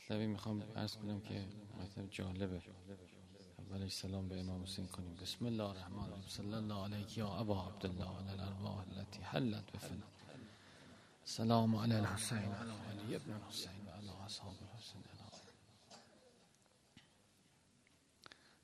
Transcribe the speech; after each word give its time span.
مطلبی 0.00 0.26
می‌خوام 0.26 0.62
عرض 0.76 0.96
کنم 0.96 1.20
که 1.20 1.46
مطلب 1.80 2.10
جالبه. 2.10 2.62
اولش 3.58 3.92
سلام 3.92 4.28
به 4.28 4.40
امام 4.40 4.62
حسین 4.62 4.86
کنیم. 4.86 5.14
بسم 5.14 5.46
الله 5.46 5.64
الرحمن 5.64 6.02
الرحیم. 6.02 6.28
صلی 6.28 6.54
الله 6.54 6.84
علیک 6.84 7.18
یا 7.18 7.28
ابا 7.28 7.66
عبدالله 7.66 8.18
علی 8.18 8.30
الارواح 8.30 8.78
التي 8.78 9.22
حلت 9.22 9.72
بفنا 9.72 10.06
سلام 11.24 11.76
علی 11.76 11.94
الحسین 11.94 12.38
علی 12.38 13.14
ابن 13.14 13.32
الحسین 13.32 13.86
و 13.86 13.90
علی 13.90 14.08
اصحاب 14.08 14.54
الحسین. 14.62 15.02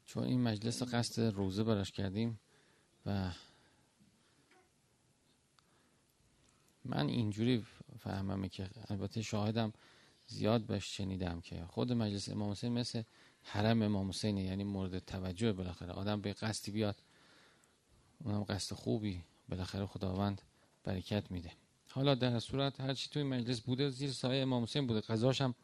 چون 0.07 0.25
این 0.25 0.43
مجلس 0.43 0.83
قصد 0.83 1.23
روزه 1.23 1.65
براش 1.65 1.93
کردیم 1.93 2.41
و 3.07 3.33
من 6.85 7.09
اینجوری 7.09 7.67
فهممه 7.99 8.49
که 8.49 8.71
البته 8.89 9.23
شاهدم 9.23 9.73
زیاد 10.27 10.67
بهش 10.67 10.97
شنیدم 10.97 11.41
که 11.41 11.65
خود 11.69 11.93
مجلس 11.93 12.29
امام 12.29 12.51
حسین 12.51 12.73
مثل 12.73 13.03
حرم 13.43 13.83
امام 13.83 14.09
حسین 14.09 14.39
یعنی 14.39 14.65
مورد 14.65 14.99
توجه 14.99 15.53
بالاخره. 15.53 15.93
آدم 15.93 16.21
به 16.21 16.33
قصدی 16.33 16.71
بیاد 16.71 17.03
اونم 18.25 18.45
قصد 18.45 18.77
خوبی 18.77 19.23
بالاخره 19.49 19.87
خداوند 19.87 20.43
برکت 20.85 21.31
میده. 21.31 21.53
حالا 21.91 22.15
در 22.15 22.39
صورت 22.39 22.81
هر 22.81 22.95
چی 22.95 23.11
توی 23.11 23.23
مجلس 23.23 23.61
بوده 23.61 23.91
زیر 23.91 24.11
سایه 24.11 24.43
امام 24.43 24.63
حسین 24.63 24.87
بوده. 24.87 25.01
قضاش 25.01 25.41
هم 25.41 25.55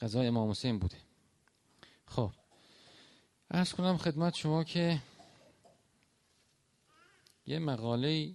قضای 0.00 0.26
امام 0.26 0.50
حسین 0.50 0.78
بوده. 0.78 0.96
خب 2.06 2.32
ارز 3.50 3.72
کنم 3.72 3.96
خدمت 3.96 4.34
شما 4.34 4.64
که 4.64 5.02
یه 7.46 7.58
مقاله 7.58 8.34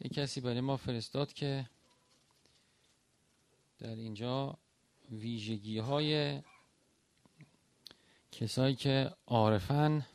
یه 0.00 0.10
کسی 0.14 0.40
برای 0.40 0.60
ما 0.60 0.76
فرستاد 0.76 1.32
که 1.32 1.70
در 3.78 3.94
اینجا 3.94 4.58
ویژگی 5.10 5.78
های 5.78 6.40
کسایی 8.32 8.74
که 8.74 9.10
عارفن 9.26 10.06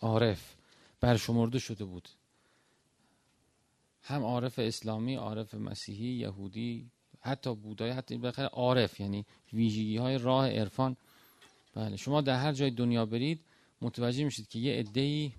عارف 0.00 0.54
برشمرده 1.00 1.58
شده 1.58 1.84
بود. 1.84 2.08
هم 4.02 4.22
عارف 4.22 4.58
اسلامی 4.58 5.14
عارف 5.14 5.54
مسیحی 5.54 6.08
یهودی 6.08 6.90
حتی 7.20 7.54
بودای 7.54 7.90
حتی 7.90 8.18
بخیر 8.18 8.44
عارف 8.44 9.00
یعنی 9.00 9.26
ویژگی 9.52 9.96
های 9.96 10.18
راه 10.18 10.48
عرفان. 10.48 10.96
بله 11.74 11.96
شما 11.96 12.20
در 12.20 12.40
هر 12.40 12.52
جای 12.52 12.70
دنیا 12.70 13.06
برید 13.06 13.40
متوجه 13.80 14.24
میشید 14.24 14.48
که 14.48 14.58
یه 14.58 14.78
عده‌ای 14.78 15.32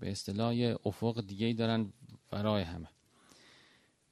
به 0.00 0.10
اصطلاح 0.10 0.76
افق 0.84 1.20
دیگه 1.26 1.52
دارن 1.52 1.92
ورای 2.32 2.62
همه. 2.62 2.88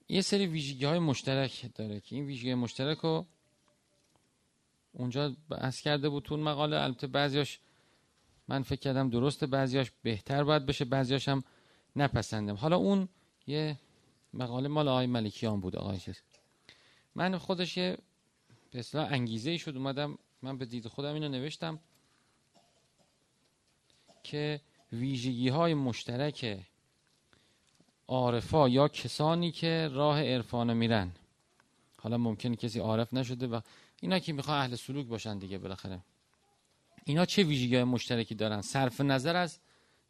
یه 0.09 0.21
سری 0.21 0.47
ویژگی 0.47 0.85
های 0.85 0.99
مشترک 0.99 1.71
داره 1.75 2.01
که 2.01 2.17
این 2.17 2.27
ویژگی 2.27 2.55
مشترک 2.55 2.99
رو 2.99 3.27
اونجا 4.93 5.37
بحث 5.49 5.81
کرده 5.81 6.09
بود 6.09 6.23
تو 6.23 6.37
مقاله. 6.37 6.77
البته 6.77 7.07
بعضیاش 7.07 7.59
من 8.49 8.63
فکر 8.63 8.81
کردم 8.81 9.11
درسته 9.11 9.47
بعضیاش 9.47 9.93
بهتر 10.03 10.45
باید 10.45 10.67
بشه 10.67 10.85
بعضیاش 10.85 11.29
هم 11.29 11.45
نپسندم. 11.97 12.55
حالا 12.55 12.77
اون 12.77 13.09
یه 13.47 13.79
مقاله 14.35 14.69
مال 14.69 14.89
آقای 14.89 15.07
ملکیان 15.07 15.61
بود 15.61 15.77
آقای 15.77 15.99
چیز. 15.99 16.23
من 17.15 17.39
خودش 17.39 17.77
یه 17.77 17.99
به 18.71 18.79
اصطلاح 18.79 19.13
انگیزه 19.13 19.51
ای 19.51 19.59
شد 19.59 19.77
اومدم 19.77 20.19
من 20.43 20.59
به 20.59 20.65
دید 20.65 20.89
خودم 20.89 21.15
اینو 21.15 21.29
نوشتم 21.29 21.81
که 24.23 24.61
ویژگی 24.93 25.49
های 25.49 25.75
مشترک 25.75 26.65
عارفا 28.09 28.69
یا 28.69 28.89
کسانی 28.89 29.53
که 29.53 29.89
راه 29.93 30.23
عرفان 30.23 30.73
میرن. 30.73 31.13
حالا 31.99 32.19
ممکنه 32.19 32.57
کسی 32.57 32.79
عارف 32.79 33.15
نشده 33.15 33.47
و 33.47 33.61
اینا 34.01 34.19
که 34.19 34.33
می‌خوان 34.33 34.59
اهل 34.59 34.75
سلوک 34.75 35.07
باشن 35.07 35.39
دیگه 35.39 35.59
بالاخره. 35.59 36.01
اینا 37.05 37.25
چه 37.25 37.43
ویژگی 37.43 37.83
مشترکی 37.83 38.35
دارن؟ 38.35 38.61
صرف 38.61 39.01
نظر 39.01 39.37
از 39.37 39.59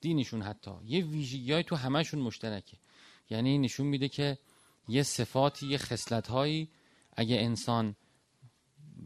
دینشون 0.01 0.43
حتی. 0.43 0.71
یه 0.85 1.05
ویژگی 1.05 1.63
تو 1.63 1.77
همشون 1.77 2.21
مشترکه. 2.21 2.77
یعنی 3.31 3.59
نشون 3.59 3.87
میده 3.87 4.09
که 4.09 4.39
یه 4.89 5.03
صفاتی 5.03 5.67
یه 5.67 5.79
خصلت 5.79 6.29
هایی 6.29 6.69
اگه 7.17 7.37
انسان 7.37 7.97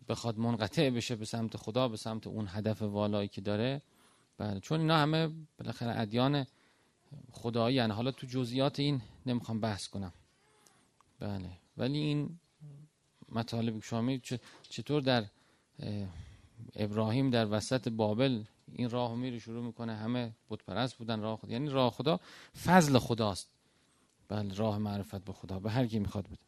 بخواد 0.09 0.39
منقطع 0.39 0.91
بشه 0.91 1.17
به 1.17 1.25
سمت 1.25 1.57
خدا 1.57 1.89
به 1.89 1.97
سمت 1.97 2.27
اون 2.27 2.47
هدف 2.51 2.83
والایی 2.83 3.29
که 3.29 3.41
داره 3.41 3.83
بله 4.39 4.61
چون 4.61 4.81
اینا 4.81 4.97
همه 4.97 5.31
بالاخره 5.59 6.01
ادیان 6.01 6.47
خدایی 7.33 7.77
یعنی 7.77 7.93
حالا 7.93 8.11
تو 8.11 8.27
جزئیات 8.27 8.81
این 8.81 9.03
نمی‌خوام 9.27 9.61
بحث 9.61 9.89
کنم. 9.89 10.13
بله 11.21 11.51
ولی 11.77 11.99
این 11.99 12.39
مطالب 13.29 13.83
شما 13.83 14.17
چطور 14.71 15.03
در 15.03 15.25
ابراهیم 16.77 17.31
در 17.31 17.47
وسط 17.51 17.89
بابل 17.89 18.45
این 18.73 18.91
راه 18.91 19.15
میره 19.15 19.39
شروع 19.39 19.65
می‌کنه 19.65 19.97
همه 19.97 20.33
بتپرست 20.51 20.97
بودن 20.97 21.21
راه 21.21 21.37
خدا 21.37 21.53
یعنی 21.53 21.69
راه 21.69 21.91
خدا 21.91 22.21
فضل 22.65 22.99
خداست. 22.99 23.49
بله 24.29 24.55
راه 24.55 24.79
معرفت 24.79 25.25
به 25.25 25.33
خدا 25.33 25.59
به 25.59 25.71
هر 25.71 25.87
کی 25.87 25.99
می‌خواد 25.99 26.25
بود 26.25 26.39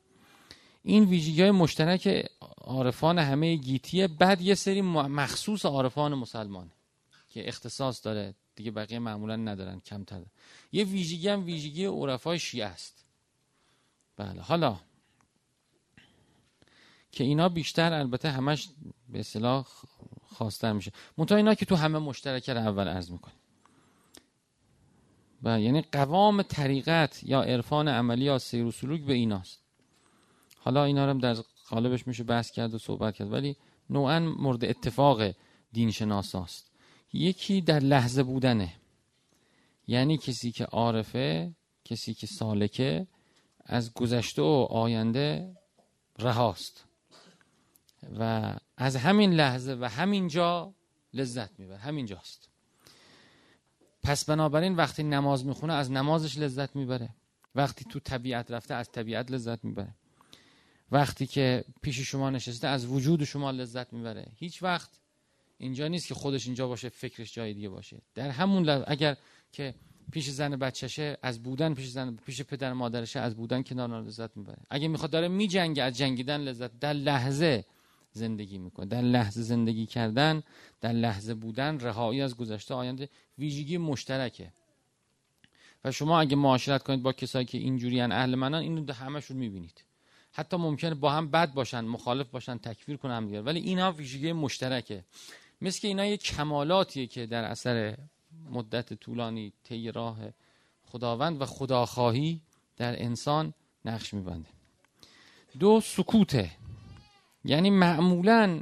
این 0.82 1.04
ویژگی 1.04 1.42
های 1.42 1.50
مشترک 1.50 2.30
عارفان 2.60 3.18
همه 3.18 3.56
گیتیه 3.56 4.08
بعد 4.08 4.41
یه 4.41 4.54
سری 4.54 4.82
مخصوص 4.82 5.66
عارفان 5.66 6.14
مسلمان 6.14 6.70
که 7.28 7.48
اختصاص 7.48 8.04
داره. 8.04 8.34
دیگه 8.58 8.70
بقیه 8.70 8.98
معمولا 8.98 9.36
ندارن 9.36 9.80
کمتر. 9.80 10.22
یه 10.72 10.84
ویژگی 10.84 11.28
هم 11.28 11.44
ویژگی 11.44 11.86
عرفای 11.86 12.38
شیعه 12.38 12.66
است. 12.66 13.04
بله 14.16 14.42
حالا 14.42 14.80
که 17.12 17.24
اینا 17.24 17.48
بیشتر 17.48 17.92
البته 17.92 18.30
همش 18.30 18.68
به 19.08 19.20
اصطلاح 19.20 19.66
خواستر 20.26 20.72
میشه. 20.72 20.92
منتها 21.18 21.36
اینا 21.36 21.54
که 21.54 21.66
تو 21.66 21.76
همه 21.76 21.98
مشترک 21.98 22.50
رو 22.50 22.58
اول 22.58 22.88
عرض 22.88 23.10
می‌کنه 23.10 23.34
و 25.42 25.60
یعنی 25.60 25.82
قوام 25.82 26.42
طریقت 26.42 27.24
یا 27.24 27.42
عرفان 27.42 27.88
عملی 27.88 28.24
یا 28.24 28.38
سیر 28.38 28.64
و 28.64 28.70
سلوک 28.70 29.00
به 29.00 29.12
ایناست. 29.12 29.58
حالا 30.58 30.84
اینا 30.84 31.12
رو 31.12 31.20
در 31.20 31.34
قالبش 31.68 32.06
میشه 32.06 32.24
بحث 32.24 32.50
کرد 32.50 32.74
و 32.74 32.78
صحبت 32.78 33.14
کرد 33.14 33.32
ولی 33.32 33.56
نوعا 33.91 34.20
مورد 34.20 34.64
اتفاق 34.64 35.34
دین 35.72 35.91
شناساست 35.91 36.67
یکی 37.12 37.60
در 37.60 37.80
لحظه 37.80 38.22
بودنه. 38.22 38.74
یعنی 39.86 40.19
کسی 40.19 40.52
که 40.52 40.64
عارفه 40.64 41.54
کسی 41.84 42.14
که 42.14 42.26
سالکه 42.26 43.06
از 43.64 43.92
گذشته 43.94 44.42
و 44.42 44.66
آینده 44.70 45.56
رهاست. 46.18 46.84
و 48.18 48.54
از 48.76 48.97
همین 48.97 49.32
لحظه 49.32 49.76
و 49.80 49.84
همین 49.88 50.28
جا 50.28 50.74
لذت 51.14 51.60
می‌بره. 51.60 51.78
همین 51.78 52.06
جاست. 52.06 52.48
پس 54.02 54.24
بنابراین 54.24 54.76
وقتی 54.76 55.02
نماز 55.02 55.47
می‌خونه 55.47 55.72
از 55.72 55.91
نمازش 55.91 56.38
لذت 56.38 56.76
می‌بره. 56.76 57.14
وقتی 57.54 57.84
تو 57.84 58.00
طبیعت 58.00 58.50
رفته 58.50 58.74
از 58.74 58.91
طبیعت 58.92 59.30
لذت 59.30 59.64
می‌بره. 59.64 59.94
وقتی 60.92 61.26
که 61.26 61.64
پیش 61.82 62.00
شما 62.00 62.30
نشسته 62.30 62.68
از 62.68 62.86
وجود 62.86 63.24
شما 63.24 63.50
لذت 63.50 63.92
می‌بره. 63.92 64.32
هیچ 64.36 64.62
وقت 64.62 65.00
اینجا 65.58 65.88
نیست 65.88 66.08
که 66.08 66.14
خودش 66.14 66.46
اینجا 66.46 66.69
باشه 66.69 66.88
فکرش 66.88 67.34
جای 67.34 67.54
دیگه 67.54 67.69
باشه. 67.69 67.96
در 68.14 68.30
همون 68.30 68.62
لحظه 68.62 68.84
اگر 68.86 69.16
که 69.52 69.74
پیش 70.12 70.30
زن 70.30 70.56
بچهشه 70.56 71.19
از 71.22 71.42
بودن 71.42 71.74
پیش 71.74 71.88
زن 71.88 72.16
پیش 72.26 72.42
پدر 72.42 72.72
مادرشه 72.72 73.20
از 73.20 73.36
بودن 73.36 73.62
کنار 73.62 74.02
لذت 74.02 74.36
می‌بره. 74.36 74.58
اگه 74.70 74.88
می‌خواد 74.88 75.10
داره 75.10 75.28
میجنگه 75.28 75.82
از 75.82 75.98
جنگیدن 75.98 76.41
لذت. 76.41 76.78
در 76.80 76.92
لحظه 76.92 77.64
زندگی 78.12 78.58
می‌کنه. 78.58 78.86
در 78.86 79.02
لحظه 79.02 79.42
زندگی 79.42 79.86
کردن 79.86 80.42
در 80.80 80.92
لحظه 80.92 81.34
بودن 81.34 81.80
رهایی 81.80 82.20
از 82.20 82.36
گذشته 82.36 82.74
آینده 82.74 83.08
ویژگی 83.38 83.78
مشترکه. 83.78 84.52
و 85.84 85.92
شما 85.92 86.20
اگه 86.20 86.36
معاشرت 86.36 86.82
کنید 86.82 87.02
با 87.02 87.12
کسایی 87.12 87.47
که 87.47 87.58
اینجوری 87.58 88.00
اهل 88.00 88.34
منان 88.34 88.62
اینو 88.62 88.92
همشون 88.92 89.36
می‌بینید. 89.36 89.84
حتی 90.32 90.56
ممکنه 90.56 90.94
با 90.94 91.10
هم 91.12 91.30
بد 91.30 91.52
باشن 91.52 91.80
مخالف 91.80 92.30
باشن 92.30 92.58
تکفیر 92.58 92.97
کنن 92.97 93.16
هم 93.16 93.26
دیگر 93.26 93.42
ولی 93.42 93.60
اینا 93.60 93.92
ویژگی 93.92 94.33
مشترکه. 94.33 95.04
مثل 95.60 95.81
که 95.81 95.89
اینا 95.89 96.07
یه 96.07 96.16
کمالاتیه 96.16 97.07
که 97.07 97.27
در 97.27 97.45
اثر 97.45 97.97
مدت 98.51 98.95
طولانی 98.95 99.53
طی 99.65 99.93
راه 99.93 100.19
خداوند 100.84 101.43
و 101.43 101.47
خداخواهی 101.47 102.41
در 102.77 103.03
انسان 103.03 103.55
نقش 103.84 104.15
میبنده. 104.15 104.49
دو 105.59 105.81
سکوته. 105.81 106.51
یعنی 107.45 107.71
معمولا 107.71 108.60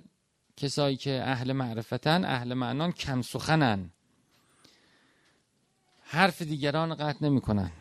کسایی 0.57 0.97
که 0.97 1.23
اهل 1.25 1.53
معرفتن 1.53 2.25
اهل 2.25 2.55
معنان 2.55 2.93
کم 2.93 3.23
سخنن. 3.23 3.91
حرف 6.03 6.43
دیگران 6.43 6.95
قطع 6.95 7.25
نمی‌کنن. 7.27 7.73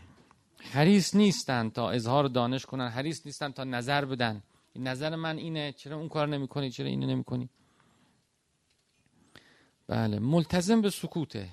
حریص 0.59 1.15
نیستن 1.15 1.69
تا 1.69 1.89
اظهار 1.89 2.27
دانش 2.27 2.65
کنن 2.65 2.87
حریص 2.89 3.25
نیستن 3.25 3.51
تا 3.51 3.63
نظر 3.63 4.05
بدن. 4.05 4.43
نظر 4.75 5.15
من 5.15 5.37
اینه 5.37 5.71
چرا 5.71 5.97
اون 5.97 6.09
کار 6.09 6.27
نمی‌کنی 6.27 6.71
چرا 6.71 6.87
اینو 6.87 7.07
نمی‌کنی؟ 7.07 7.49
بله 9.87 10.19
ملتزم 10.19 10.81
به 10.81 10.89
سکوته. 10.89 11.49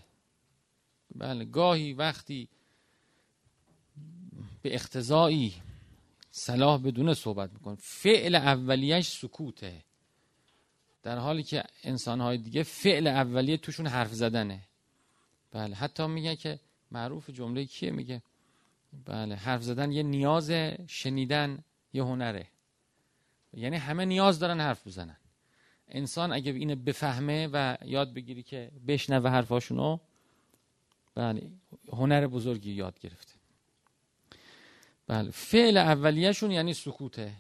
بله 1.15 1.45
گاهی 1.45 1.93
وقتی 1.93 2.49
به 4.63 4.75
اقتضایی 4.75 5.63
صلاح 6.31 6.81
بدون 6.83 7.15
صحبت 7.15 7.53
میکن 7.53 7.75
فعل 7.75 8.35
اولیش 8.35 9.09
سکوته. 9.09 9.85
در 11.03 11.19
حالی 11.19 11.43
که 11.43 11.65
انسانهای 11.83 12.39
دیگه 12.39 12.63
فعل 12.63 13.07
اولیه 13.07 13.57
توشون 13.57 13.87
حرف 13.87 14.13
زدنه. 14.13 14.61
بله 15.51 15.77
حتی 15.77 16.07
میگه 16.07 16.37
که 16.37 16.61
معروف 16.91 17.31
جمله 17.31 17.65
کیه؟ 17.65 17.91
میگه 17.91 18.23
بله 19.05 19.35
حرف 19.35 19.63
زدن 19.63 19.93
یه 19.93 20.03
نیاز 20.03 20.51
شنیدن 20.87 21.65
یه 21.93 22.03
هنره. 22.03 22.49
یعنی 23.55 23.77
همه 23.77 24.05
نیاز 24.05 24.39
دارن 24.39 24.61
حرف 24.61 24.87
بزنن. 24.87 25.17
انسان 25.93 26.33
اگه 26.33 26.53
اینو 26.53 26.77
بفهمه 26.77 27.49
و 27.53 27.77
یاد 27.85 28.15
بگیری 28.15 28.43
که 28.43 28.71
بشنوه 28.89 29.31
حرفاشونو 29.31 29.99
بله 31.15 31.51
هنر 31.93 32.27
بزرگی 32.27 32.73
یاد 32.73 33.01
گرفته. 33.01 33.33
بله 35.07 35.31
فعل 35.31 35.77
اولیهشون 35.77 36.51
یعنی 36.51 36.75
سکوته. 36.75 37.33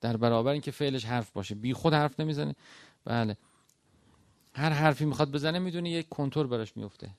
در 0.00 0.16
برابر 0.16 0.52
اینکه 0.52 0.70
فعلش 0.70 1.04
حرف 1.04 1.30
باشه. 1.30 1.54
بی 1.54 1.72
خود 1.72 1.94
حرف 1.94 2.20
نمی‌زنه. 2.20 2.54
بله 3.04 3.36
هر 4.54 4.70
حرفی 4.70 5.04
می‌خواد 5.04 5.30
بزنه 5.30 5.58
می‌دونه 5.58 5.90
یک 5.90 6.08
کنتور 6.08 6.46
براش 6.46 6.76
میفته 6.76 7.10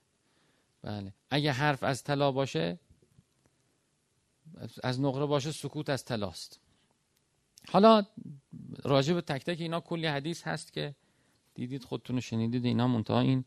بله 0.82 1.14
اگه 1.30 1.52
حرف 1.52 1.84
از 1.84 2.04
طلا 2.04 2.32
باشه 2.32 2.80
از 4.84 5.02
نقره 5.02 5.26
باشه 5.26 5.52
سکوت 5.52 5.90
از 5.90 6.06
طلاست. 6.06 6.60
حالا 7.70 8.04
راجع 8.84 9.14
به 9.14 9.22
تک 9.22 9.44
تک 9.44 9.62
اینا 9.62 9.80
کلی 9.80 10.08
حدیث 10.08 10.44
هست 10.44 10.74
که 10.74 10.96
دیدید 11.54 11.84
خودتون 11.84 12.20
شنیدید 12.20 12.66
اینا 12.66 12.88
منتها 12.88 13.20
این 13.20 13.46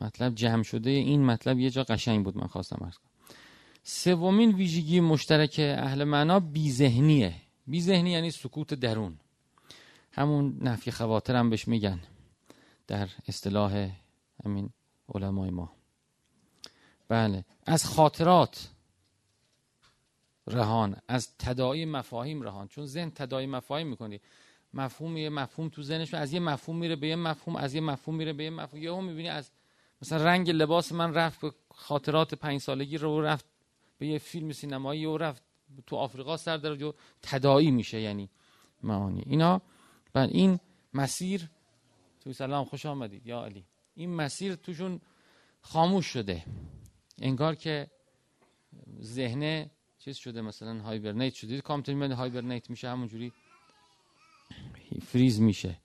مطلب 0.00 0.34
جمع 0.34 0.62
شده. 0.62 0.90
این 0.90 1.24
مطلب 1.24 1.58
یه 1.58 1.70
جا 1.70 1.82
قشنگ 1.82 2.24
بود 2.24 2.36
من 2.36 2.46
خواستم 2.46 2.78
ارز 2.84 2.96
کنم. 2.96 3.10
سومین 3.82 4.54
ویژگی 4.54 5.00
مشترک 5.00 5.56
اهل 5.58 6.04
معنا 6.04 6.40
بیذهنیه. 6.40 7.34
بیذهنی 7.66 8.10
یعنی 8.10 8.30
سکوت 8.30 8.74
درون. 8.74 9.18
همون 10.12 10.58
نفی 10.60 10.90
خواطر 10.90 11.36
هم 11.36 11.50
بهش 11.50 11.68
میگن 11.68 12.00
در 12.86 13.08
اصطلاح 13.28 13.90
همین 14.44 14.70
علمای 15.14 15.50
ما. 15.50 15.72
بله. 17.08 17.44
از 17.66 17.84
خاطرات. 17.84 18.68
رهان. 20.48 20.96
از 21.08 21.36
تداعی 21.38 21.84
مفاهیم 21.84 22.42
رهان. 22.42 22.68
چون 22.68 22.86
ذهن 22.86 23.10
تداعی 23.10 23.46
مفاهیم 23.46 23.86
می‌کنی. 23.86 24.20
مفهوم 24.74 25.16
یه 25.16 25.28
مفهوم 25.28 25.68
تو 25.68 25.82
ذهنش 25.82 26.14
از 26.14 26.32
یه 26.32 26.40
مفهوم 26.40 26.78
میره 26.78 26.96
به 26.96 27.08
یه 27.08 27.16
مفهوم 27.16 27.56
از 27.56 27.74
یه 27.74 27.80
مفهوم 27.80 28.16
میره 28.16 28.32
به 28.32 28.44
یه 28.44 28.50
مفهوم. 28.50 28.82
یهو 28.82 29.00
می‌بینی 29.00 29.28
از 29.28 29.50
مثلا 30.02 30.24
رنگ 30.24 30.50
لباس 30.50 30.92
من 30.92 31.14
رفت 31.14 31.40
به 31.40 31.52
خاطرات 31.70 32.34
پنج 32.34 32.60
سالگی 32.60 32.98
رو 32.98 33.20
رفت 33.20 33.44
به 33.98 34.06
یه 34.06 34.18
فیلم 34.18 34.52
سینمایی 34.52 35.06
و 35.06 35.16
رفت 35.16 35.42
تو 35.86 35.96
آفریقا 35.96 36.36
سر 36.36 36.56
در 36.56 36.74
جو 36.74 36.92
تداعی 37.22 37.70
میشه 37.70 38.00
یعنی 38.00 38.30
معانی. 38.82 39.22
اینا. 39.26 39.62
بل 40.12 40.28
این 40.32 40.58
مسیر 40.94 41.48
تو 42.20 42.32
سلام 42.32 42.64
خوش 42.64 42.86
آمدید. 42.86 43.26
یا 43.26 43.44
علی. 43.44 43.64
این 43.94 44.14
مسیر 44.14 44.54
توشون 44.54 45.00
خاموش 45.60 46.06
شده. 46.06 46.44
انگار 47.18 47.54
که 47.54 47.90
ذهنه 49.02 49.70
چیز 50.08 50.16
شده 50.16 50.40
مثلا 50.40 50.82
هایبرنیت 50.82 51.34
شده. 51.34 51.60
کامپیوتر 51.60 52.12
هایبرنیت 52.12 52.70
میشه 52.70 52.88
همونجوری 52.88 53.32
فریز 55.06 55.40
میشه. 55.40 55.76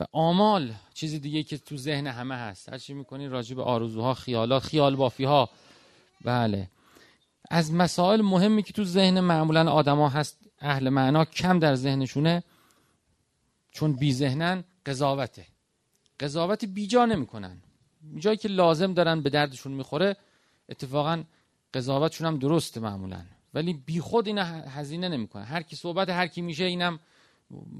و 0.00 0.04
آمال 0.12 0.74
چیزی 0.94 1.18
دیگه 1.18 1.42
که 1.42 1.58
تو 1.58 1.76
ذهن 1.76 2.06
همه 2.06 2.34
هست. 2.34 2.68
هر 2.68 2.78
چی 2.78 2.94
می‌کنی 2.94 3.28
راجع 3.28 3.56
به 3.56 3.62
آرزوها 3.62 4.14
خیالات 4.14 4.62
خیال 4.62 4.96
بافی 4.96 5.24
ها 5.24 5.50
بله. 6.24 6.70
از 7.50 7.72
مسائل 7.72 8.22
مهمی 8.22 8.62
که 8.62 8.72
تو 8.72 8.84
ذهن 8.84 9.20
معمولا 9.20 9.72
آدما 9.72 10.08
هست 10.08 10.38
اهل 10.58 10.88
معنا 10.88 11.24
کم 11.24 11.58
در 11.58 11.74
ذهنشونه 11.74 12.42
چون 13.70 13.92
بی 13.92 14.12
ذهنن 14.12 14.64
قضاوته. 14.86 15.46
قضاوت 16.20 16.64
بیجا 16.64 17.06
نمی‌کنن. 17.06 17.62
جایی 18.16 18.36
که 18.36 18.48
لازم 18.48 18.94
دارن 18.94 19.22
به 19.22 19.30
دردشون 19.30 19.72
می‌خوره 19.72 20.16
اتفاقا 20.68 21.24
قضاوتشون 21.74 22.26
هم 22.26 22.38
درسته 22.38 22.80
معمولا. 22.80 23.22
ولی 23.54 23.72
بی 23.72 24.00
خود 24.00 24.26
اینا 24.26 24.44
هزینه 24.44 25.08
نمی‌کنه 25.08 25.44
هر 25.44 25.62
کی 25.62 25.76
صحبت 25.76 26.08
هر 26.08 26.26
کی 26.26 26.42
میشه 26.42 26.64
اینم 26.64 26.98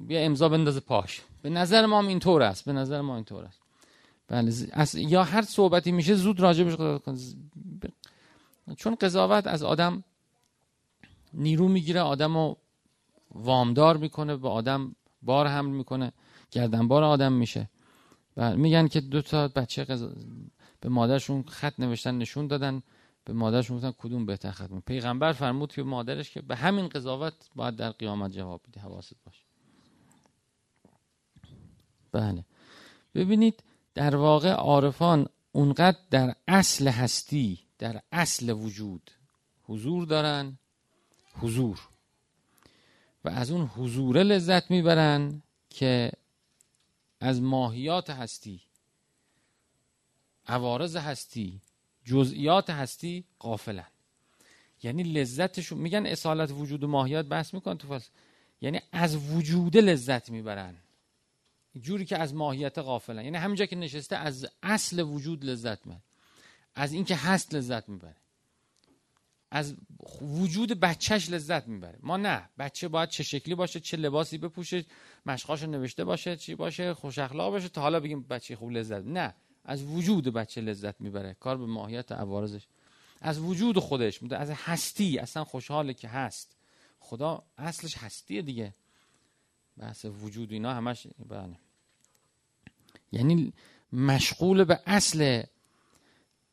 بیا 0.07 0.21
امضا 0.21 0.49
بندازه 0.49 0.81
پاش. 0.81 1.23
به 1.43 1.51
نظر 1.51 1.87
ما 1.87 2.01
اینطور 2.01 2.43
است. 2.43 2.65
به 2.65 2.73
نظر 2.73 3.01
ما 3.01 3.15
اینطور 3.15 3.45
است. 3.45 3.61
بله 4.29 4.53
یا 4.95 5.25
هر 5.25 5.43
صحبتی 5.43 5.93
میشه 5.93 6.15
زود 6.15 6.41
راجبش 6.41 6.75
قضاوت 6.75 7.03
کن. 7.03 7.19
چون 8.77 8.95
قضاوت 8.95 9.47
از 9.47 9.63
آدم 9.63 10.05
نیرو 11.35 11.69
می‌گیره 11.69 12.01
آدم 12.01 12.37
رو 12.37 12.57
وامدار 13.31 13.97
می‌کنه 13.97 14.37
به 14.37 14.49
آدم 14.49 14.97
بار 15.23 15.47
حمل 15.47 15.71
می‌کنه 15.71 16.13
گردنبار 16.51 17.03
آدم 17.03 17.33
میشه. 17.33 17.71
و 18.37 18.57
میگن 18.57 18.89
که 18.89 19.01
دو 19.01 19.23
تا 19.23 19.49
بچه 19.49 19.85
به 20.81 20.89
مادرشون 20.89 21.43
خط 21.43 21.81
نوشتن 21.81 22.19
نشون 22.19 22.47
دادن. 22.47 22.83
به 23.31 23.37
مادرش 23.37 23.73
گفتن 23.73 23.93
کدوم 23.99 24.27
بهتر 24.27 24.51
خدمت. 24.51 24.85
پیغمبر 24.85 25.33
فرمود 25.33 25.73
که 25.73 25.83
مادرش 25.83 26.31
که 26.31 26.43
به 26.43 26.57
همین 26.57 26.89
قضاوت 26.89 27.35
باید 27.55 27.77
در 27.77 27.91
قیامت 27.91 28.33
جواب 28.33 28.61
بده 28.69 28.81
حواست 28.81 29.15
باشه 29.25 29.45
بله. 32.13 32.45
ببینید 33.15 33.63
در 33.95 34.17
واقع 34.17 34.51
عارفان 34.51 35.27
اونقدر 35.53 35.99
در 36.11 36.35
اصل 36.49 36.89
هستی 36.89 37.61
در 37.79 38.03
اصل 38.13 38.51
وجود 38.51 39.11
حضور 39.63 40.07
دارن 40.07 40.59
حضور. 41.41 41.81
و 43.25 43.29
از 43.29 43.51
اون 43.51 43.67
حضور 43.67 44.23
لذت 44.23 44.71
می‌برن 44.71 45.43
که 45.71 46.13
از 47.21 47.43
ماهیات 47.43 48.11
هستی 48.11 48.61
عوارض 50.47 50.97
هستی 50.97 51.61
جزئیات 52.11 52.71
هستی 52.71 53.25
قافلن 53.39 53.87
یعنی 54.83 55.03
لذتشون 55.03 55.79
میگن 55.79 56.07
اصالت 56.07 56.51
وجود 56.51 56.85
و 56.85 56.89
ماهیات 56.89 57.27
بحث 57.27 57.55
میکن 57.55 57.75
تو 57.75 57.89
فلسفه 57.89 58.13
یعنی 58.61 58.81
از 58.93 59.17
وجود 59.17 59.77
لذت 59.77 60.31
می‌برن. 60.31 60.77
جوری 61.81 62.05
که 62.05 62.19
از 62.19 62.35
ماهیت 62.35 62.79
غافلن. 62.79 63.25
یعنی 63.25 63.37
همینجا 63.37 63.67
که 63.67 63.77
نشسته 63.77 64.17
از 64.17 64.49
اصل 64.63 65.03
وجود 65.03 65.45
لذت 65.45 65.87
می‌بره. 65.87 66.03
از 66.75 66.93
اینکه 66.93 67.17
هست 67.17 67.55
لذت 67.55 67.89
می‌بره. 67.89 68.17
از 69.51 69.75
وجود 70.21 70.81
بچهش 70.81 71.31
لذت 71.31 71.69
می‌بره. 71.69 71.99
ما 72.03 72.17
نه. 72.17 72.49
بچه 72.59 72.89
باید 72.89 73.09
چه 73.09 73.23
شکلی 73.23 73.55
باشه 73.55 73.81
چه 73.81 73.97
لباسی 73.97 74.39
بپوشه 74.39 74.85
مشقاشو 75.27 75.67
نوشته 75.67 76.05
باشه 76.05 76.37
چی 76.37 76.55
باشه 76.55 76.95
خوش 76.95 77.19
اخلاق 77.19 77.51
باشه 77.51 77.69
تا 77.69 77.81
حالا 77.81 78.01
بگیم 78.01 78.23
بچه 78.23 78.57
خوب 78.57 78.71
لذت 78.71 79.05
نه. 79.05 79.35
از 79.65 79.83
وجود 79.83 80.25
بچه 80.25 80.61
لذت 80.61 81.01
می‌بره. 81.01 81.37
کار 81.41 81.57
به 81.57 81.67
ماهیت 81.67 82.13
عوارضش. 82.13 82.67
از 83.21 83.39
وجود 83.39 83.79
خودش. 83.79 84.23
از 84.23 84.51
هستی. 84.51 85.19
اصلا 85.19 85.45
خوشحاله 85.45 85.95
که 85.95 86.09
هست. 86.09 86.57
خدا 87.01 87.43
اصلش 87.59 87.99
هستیه 87.99 88.43
دیگه. 88.43 88.75
بحث 89.79 90.05
وجود 90.05 90.53
اینا 90.53 90.75
همش 90.75 91.07
بله. 91.29 91.59
یعنی 93.13 93.53
مشغول 93.93 94.65
به 94.65 94.81
اصل 94.87 95.43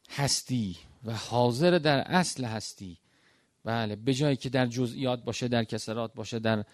هستی 0.09 0.77
و 1.03 1.13
حاضر 1.13 1.77
در 1.77 1.99
اصل 1.99 2.45
هستی. 2.45 2.97
بله. 3.63 3.95
به 3.95 4.13
جایی 4.13 4.35
که 4.35 4.49
در 4.49 4.65
جزئیات 4.65 5.23
باشه 5.23 5.47
در 5.47 5.63
کسرات 5.63 6.13
باشه 6.13 6.39
در 6.39 6.65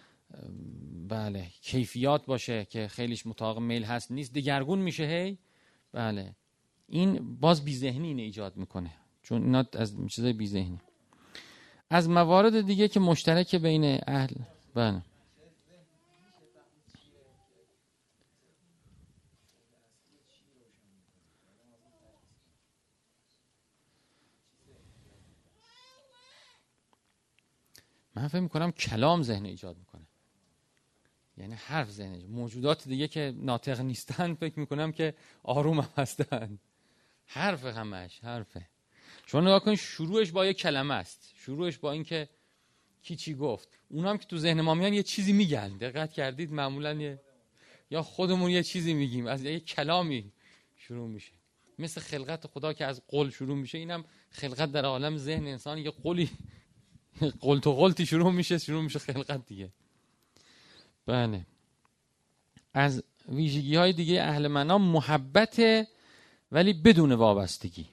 بله 1.07 1.47
کیفیات 1.61 2.25
باشه 2.25 2.65
که 2.65 2.87
خیلیش 2.87 3.27
مطابق 3.27 3.59
میل 3.59 3.83
هست 3.83 4.11
نیست 4.11 4.33
دگرگون 4.33 4.79
میشه 4.79 5.03
هی؟ 5.03 5.37
بله. 5.93 6.35
این 6.87 7.39
باز 7.39 7.65
بی 7.65 7.75
ذهنی 7.75 8.07
اینه 8.07 8.21
ایجاد 8.21 8.57
می‌کنه. 8.57 8.91
چون 9.23 9.43
اینا 9.43 9.65
از 9.73 9.95
چیزای 10.09 10.33
بی 10.33 10.47
ذهنی 10.47 10.79
از 11.89 12.09
موارد 12.09 12.61
دیگه 12.61 12.87
که 12.87 12.99
مشترک 12.99 13.55
بین 13.55 13.99
اهل 14.07 14.35
بله. 14.73 15.01
من 28.15 28.27
فکر 28.27 28.39
می‌کنم 28.39 28.71
کلام 28.71 29.23
ذهن 29.23 29.45
ایجاد 29.45 29.77
می‌کنه. 29.77 29.92
یعنی 31.37 31.53
حرف 31.53 31.91
ذهن 31.91 32.25
موجودات 32.25 32.87
دیگه 32.87 33.07
که 33.07 33.33
ناطق 33.37 33.81
نیستن 33.81 34.33
فکر 34.33 34.59
می‌کنم 34.59 34.91
که 34.91 35.13
آروم 35.43 35.79
هم 35.79 35.89
هستن. 35.97 36.59
حرف 37.25 37.65
همش 37.65 38.19
حرفه. 38.19 38.69
شما 39.25 39.41
نگاه 39.41 39.59
کنید 39.59 39.77
شروعش 39.77 40.31
با 40.31 40.45
یه 40.45 40.53
کلمه 40.53 40.93
است. 40.93 41.33
شروعش 41.35 41.77
با 41.77 41.91
اینکه 41.91 42.29
کی 43.01 43.15
چی 43.15 43.33
گفت. 43.33 43.79
اونا 43.89 44.09
هم 44.09 44.17
که 44.17 44.25
تو 44.25 44.37
ذهن 44.37 44.61
ما 44.61 44.73
میان 44.73 44.93
یه 44.93 45.03
چیزی 45.03 45.33
میگن. 45.33 45.77
دقت 45.77 46.11
کردید 46.11 46.51
معمولا 46.51 46.93
یه 46.93 47.21
یا 47.91 48.01
خودمون 48.01 48.51
یه 48.51 48.63
چیزی 48.63 48.93
میگیم. 48.93 49.27
از 49.27 49.43
یه 49.43 49.59
کلامی 49.59 50.31
شروع 50.75 51.07
میشه. 51.07 51.31
مثل 51.79 52.01
خلقت 52.01 52.47
خدا 52.47 52.73
که 52.73 52.85
از 52.85 53.01
قول 53.07 53.29
شروع 53.29 53.57
میشه. 53.57 53.77
اینم 53.77 54.05
خلقت 54.29 54.71
در 54.71 54.85
عالم 54.85 55.17
ذهن 55.17 55.47
انسان 55.47 55.77
یه 55.77 55.89
قولی 55.89 56.29
قلت 57.39 57.67
و 57.67 57.75
قلتی 57.75 58.05
شروع 58.05 58.31
میشه 58.31 58.57
شروع 58.57 58.83
میشه 58.83 58.99
خلقت 58.99 59.45
دیگه. 59.45 59.71
بله. 61.05 61.45
از 62.73 63.03
ویژگی 63.29 63.75
های 63.75 63.93
دیگه 63.93 64.23
اهل 64.23 64.47
معنا 64.47 64.77
محبت 64.77 65.87
ولی 66.51 66.73
بدون 66.73 67.11
وابستگی. 67.11 67.89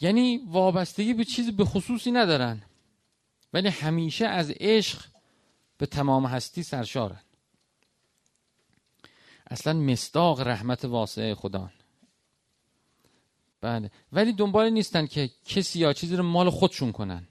یعنی 0.00 0.40
وابستگی 0.46 1.14
به 1.14 1.24
چیزی 1.24 1.52
به 1.52 1.64
خصوصی 1.64 2.10
ندارن 2.10 2.62
ولی 3.52 3.68
همیشه 3.68 4.26
از 4.26 4.50
عشق 4.50 5.04
به 5.78 5.86
تمام 5.86 6.26
هستی 6.26 6.62
سرشارن. 6.62 7.20
اصلا 9.50 9.72
مستاق 9.72 10.40
رحمت 10.40 10.84
واسعه 10.84 11.34
خدا 11.34 11.70
بله. 13.60 13.90
ولی 14.12 14.32
دنبال 14.32 14.70
نیستن 14.70 15.06
که 15.06 15.30
کسی 15.44 15.78
یا 15.78 15.92
چیزی 15.92 16.16
رو 16.16 16.22
مال 16.22 16.50
خودشون 16.50 16.92
کنن. 16.92 17.28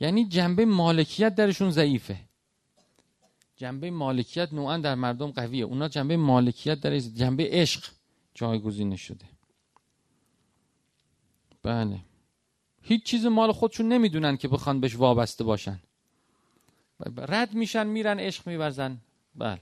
یعنی 0.00 0.28
جنبه 0.28 0.64
مالکیت 0.64 1.34
درشون 1.34 1.70
ضعیفه. 1.70 2.25
جنبه 3.56 3.90
مالکیت 3.90 4.52
نوعا 4.52 4.78
در 4.78 4.94
مردم 4.94 5.30
قویه. 5.30 5.64
اونا 5.64 5.88
جنبه 5.88 6.16
مالکیت 6.16 6.80
در 6.80 6.98
جنبه 6.98 7.48
عشق 7.52 7.84
جایگزین 8.34 8.96
شده. 8.96 9.24
بله. 11.62 12.00
هیچ 12.82 13.02
چیز 13.04 13.26
مال 13.26 13.52
خودشون 13.52 13.88
نمی‌دونن 13.88 14.36
که 14.36 14.48
بخوان 14.48 14.80
بهش 14.80 14.96
وابسته 14.96 15.44
باشن. 15.44 15.80
رد 17.16 17.54
میشن 17.54 17.86
میرن 17.86 18.20
عشق 18.20 18.48
میورزن. 18.48 18.98
بله. 19.34 19.60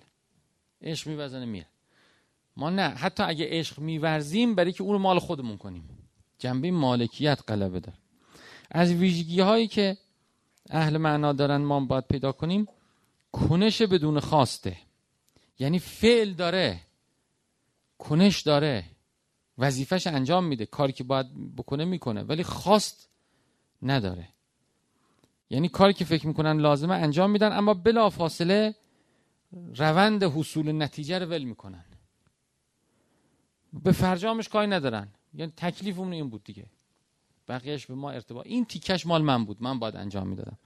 عشق 0.82 1.08
میورزن 1.08 1.44
میرن. 1.44 1.66
ما 2.56 2.70
نه. 2.70 2.88
حتی 2.88 3.22
اگه 3.22 3.46
عشق 3.50 3.78
میورزیم 3.78 4.54
برای 4.54 4.72
که 4.72 4.82
اون 4.82 5.00
مال 5.00 5.18
خودمون 5.18 5.56
کنیم. 5.56 5.88
جنبه 6.38 6.70
مالکیت 6.70 7.40
غلبه 7.48 7.80
دار 7.80 7.94
از 8.70 8.92
ویژگی 8.92 9.40
هایی 9.40 9.68
که 9.68 9.96
اهل 10.70 10.96
معنا 10.96 11.32
دارن 11.32 11.56
ما 11.56 11.80
باید 11.80 12.04
پیدا 12.04 12.32
کنیم 12.32 12.68
کنش 13.34 13.82
بدون 13.82 14.20
خواسته. 14.20 14.76
یعنی 15.58 15.78
فعل 15.78 16.32
داره 16.32 16.80
کنش 17.98 18.40
داره 18.40 18.84
وظیفش 19.58 20.06
انجام 20.06 20.44
میده 20.44 20.66
کاری 20.66 20.92
که 20.92 21.04
باید 21.04 21.56
بکنه 21.56 21.84
می‌کنه 21.84 22.22
ولی 22.22 22.42
خواست 22.42 23.08
نداره. 23.82 24.28
یعنی 25.50 25.68
کاری 25.68 25.92
که 25.92 26.04
فکر 26.04 26.26
می‌کنن 26.26 26.60
لازمه 26.60 26.94
انجام 26.94 27.30
میدن 27.30 27.52
اما 27.52 27.74
بلا 27.74 28.10
فاصله 28.10 28.74
روند 29.74 30.22
حصول 30.22 30.72
نتیجه 30.72 31.18
رو 31.18 31.26
ول 31.26 31.42
می‌کنن. 31.42 31.84
به 33.72 33.92
فرجامش 33.92 34.48
کاری 34.48 34.66
ندارن. 34.66 35.08
یعنی 35.34 35.52
تکلیف 35.56 35.98
اون 35.98 36.12
این 36.12 36.30
بود 36.30 36.44
دیگه. 36.44 36.66
بقیهش 37.48 37.86
به 37.86 37.94
ما 37.94 38.10
ارتباط 38.10 38.46
این 38.46 38.64
تیکش 38.64 39.06
مال 39.06 39.22
من 39.22 39.44
بود. 39.44 39.62
من 39.62 39.78
باید 39.78 39.96
انجام 39.96 40.26
می‌دادم. 40.28 40.58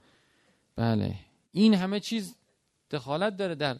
بله. 0.75 1.15
این 1.51 1.73
همه 1.73 1.99
چیز 1.99 2.35
دخالت 2.91 3.37
داره 3.37 3.55
در 3.55 3.77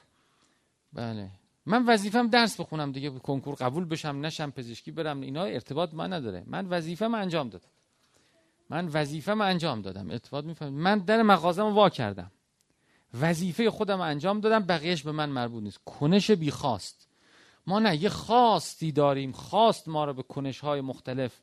بله. 0.94 1.32
من 1.66 1.86
وظیفم 1.86 2.28
درس 2.28 2.60
بخونم 2.60 2.92
دیگه 2.92 3.10
کنکور 3.10 3.56
قبول 3.56 3.86
بشم 3.86 4.26
نشم 4.26 4.52
پزشکی 4.52 4.92
برم 4.92 5.22
اینا 5.22 5.44
ارتباط 5.44 5.94
من 5.94 6.14
نداره. 6.14 6.44
من 6.48 6.66
وظیفم 6.66 7.16
انجام 7.16 7.50
دادم. 7.50 7.68
من 8.70 8.88
وظیفم 8.88 9.42
انجام 9.42 9.82
دادم. 9.82 10.10
ارتباط 10.12 10.46
میفهم 10.46 10.74
من 10.74 11.00
در 11.00 11.22
مغازم 11.22 11.66
وا 11.66 11.90
کردم. 11.90 12.32
وظیفه 13.14 13.70
خودم 13.70 14.02
انجام 14.02 14.40
دادم 14.40 14.60
بقیهش 14.60 15.04
به 15.04 15.12
من 15.12 15.30
مربوط 15.30 15.64
نیست. 15.64 15.80
کنش 15.86 16.32
بی 16.32 16.52
خواست 16.52 17.08
ما 17.68 17.80
نه 17.80 18.04
یه 18.04 18.10
خواستی 18.10 18.92
داریم. 18.92 19.32
خواست 19.32 19.88
ما 19.88 20.06
رو 20.06 20.14
به 20.14 20.24
کنش 20.24 20.60
های 20.60 20.82
مختلف. 20.82 21.40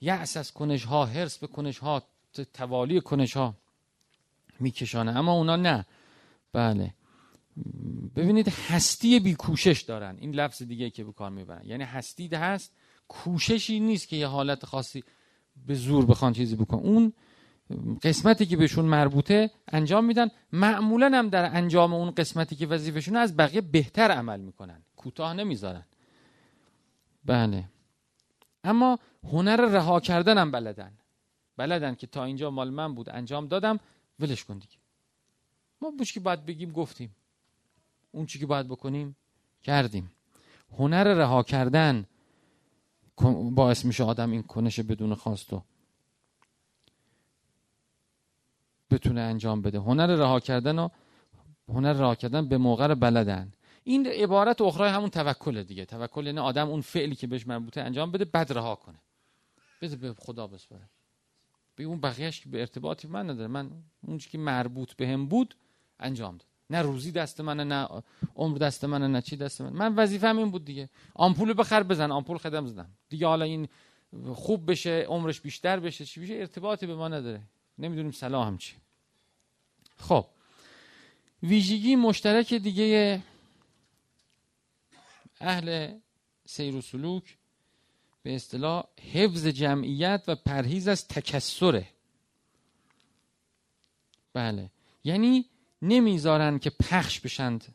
یعص 0.00 0.36
از 0.36 0.52
کنش 0.52 0.84
ها 0.84 1.04
هرس 1.04 1.38
به 1.38 1.46
کنش 1.46 1.78
ها 1.78 2.02
توالی 2.52 3.00
کنش 3.00 3.36
ها 3.36 3.54
میکشانه. 4.60 5.18
اما 5.18 5.32
اونا 5.32 5.56
نه. 5.56 5.86
بله. 6.56 6.94
ببینید 8.16 8.48
هستی 8.48 9.20
بی 9.20 9.34
کوشش 9.34 9.82
دارن. 9.82 10.16
این 10.20 10.34
لفظ 10.34 10.62
دیگه 10.62 10.90
که 10.90 11.04
به 11.04 11.12
کار 11.12 11.30
می‌برن. 11.30 11.66
یعنی 11.66 11.84
هستی 11.84 12.26
هست 12.26 12.72
کوششی 13.08 13.80
نیست 13.80 14.08
که 14.08 14.16
یه 14.16 14.26
حالت 14.26 14.66
خاصی 14.66 15.04
به 15.66 15.74
زور 15.74 16.06
بخوان 16.06 16.32
چیزی 16.32 16.56
بکن. 16.56 16.76
اون 16.76 17.12
قسمتی 18.02 18.46
که 18.46 18.56
بهشون 18.56 18.84
مربوطه 18.84 19.50
انجام 19.68 20.04
میدن. 20.04 20.28
معمولا 20.52 21.10
هم 21.14 21.28
در 21.28 21.56
انجام 21.56 21.94
اون 21.94 22.10
قسمتی 22.10 22.56
که 22.56 22.66
وظیفشون 22.66 23.16
از 23.16 23.36
بقیه 23.36 23.60
بهتر 23.60 24.10
عمل 24.10 24.40
می‌کنن. 24.40 24.82
کوتاه 24.96 25.32
نمی‌ذارن. 25.34 25.84
بله. 27.24 27.64
اما 28.64 28.98
هنر 29.24 29.56
رها 29.56 30.00
کردن 30.00 30.38
هم 30.38 30.50
بلدن. 30.50 30.92
بلدن 31.56 31.94
که 31.94 32.06
تا 32.06 32.24
اینجا 32.24 32.50
مال 32.50 32.70
من 32.70 32.94
بود 32.94 33.08
انجام 33.10 33.48
دادم. 33.48 33.80
ولش 34.20 34.44
کن 34.44 34.58
دیگه. 34.58 34.76
ما 35.80 35.90
بوش 35.90 36.12
که 36.12 36.20
باید 36.20 36.46
بگیم 36.46 36.72
گفتیم. 36.72 37.16
اون 38.12 38.26
چی 38.26 38.38
که 38.38 38.46
باید 38.46 38.68
بکنیم 38.68 39.16
کردیم. 39.62 40.10
هنر 40.78 41.04
رها 41.04 41.42
کردن 41.42 42.06
باعث 43.50 43.84
میشه 43.84 44.04
آدم 44.04 44.30
این 44.30 44.42
کنش 44.42 44.80
بدون 44.80 45.14
خواستو 45.14 45.62
بتونه 48.90 49.20
انجام 49.20 49.62
بده. 49.62 49.78
هنر 49.78 50.06
رها 50.06 50.40
کردن 50.40 50.78
و 50.78 50.88
هنر 51.68 51.92
رها 51.92 52.14
کردن 52.14 52.48
به 52.48 52.58
موقع 52.58 52.94
بلدن. 52.94 53.52
این 53.84 54.06
عبارت 54.06 54.60
اخرای 54.60 54.90
همون 54.90 55.10
توکل 55.10 55.62
دیگه. 55.62 55.84
توکل 55.84 56.26
یعنی 56.26 56.38
آدم 56.38 56.68
اون 56.68 56.80
فعلی 56.80 57.14
که 57.14 57.26
بهش 57.26 57.46
مربوطه 57.46 57.80
انجام 57.80 58.10
بده 58.10 58.24
بد 58.24 58.52
رها 58.52 58.74
کنه. 58.74 58.98
بده 59.82 59.96
به 59.96 60.14
خدا 60.14 60.46
بسپره 60.46 60.88
به 61.76 61.84
اون 61.84 62.00
بقیهش 62.00 62.40
که 62.40 62.48
به 62.48 62.60
ارتباطی 62.60 63.08
من 63.08 63.30
نداره. 63.30 63.46
من 63.46 63.70
اون 64.02 64.18
که 64.18 64.38
مربوط 64.38 64.94
بهم 64.94 65.26
بود 65.26 65.54
انجام 66.00 66.36
داد. 66.36 66.46
نه 66.70 66.82
روزی 66.82 67.12
دست 67.12 67.40
منه 67.40 67.64
نه 67.64 67.88
عمر 68.36 68.58
دست 68.58 68.84
منه 68.84 69.06
نه 69.06 69.22
چی 69.22 69.36
دست 69.36 69.60
من 69.60 69.72
من 69.72 69.94
وظیفه‌م 69.94 70.38
این 70.38 70.50
بود 70.50 70.64
دیگه. 70.64 70.88
آمپول 71.14 71.54
بخر 71.58 71.82
بزن 71.82 72.10
آمپول 72.10 72.38
خدم 72.38 72.66
زدم 72.66 72.90
دیگه 73.08 73.26
حالا 73.26 73.44
این 73.44 73.68
خوب 74.34 74.70
بشه 74.70 75.04
عمرش 75.08 75.40
بیشتر 75.40 75.80
بشه 75.80 76.04
چی 76.04 76.20
بشه 76.20 76.34
ارتباطی 76.34 76.86
به 76.86 76.94
ما 76.94 77.08
نداره. 77.08 77.42
نمی‌دونیم 77.78 78.12
صلاح 78.12 78.46
هم 78.46 78.58
چی 78.58 78.76
خب. 79.96 80.26
ویژگی 81.42 81.96
مشترک 81.96 82.54
دیگه 82.54 83.22
اهل 85.40 85.98
سیر 86.46 86.76
و 86.76 86.80
سلوک 86.80 87.36
به 88.22 88.34
اصطلاح 88.34 88.84
حفظ 89.12 89.46
جمعیت 89.46 90.24
و 90.28 90.34
پرهیز 90.34 90.88
از 90.88 91.08
تکسره. 91.08 91.88
بله. 94.32 94.70
یعنی 95.04 95.44
نمی‌ذارن 95.82 96.58
که 96.58 96.70
پخش 96.70 97.20
بشند 97.20 97.74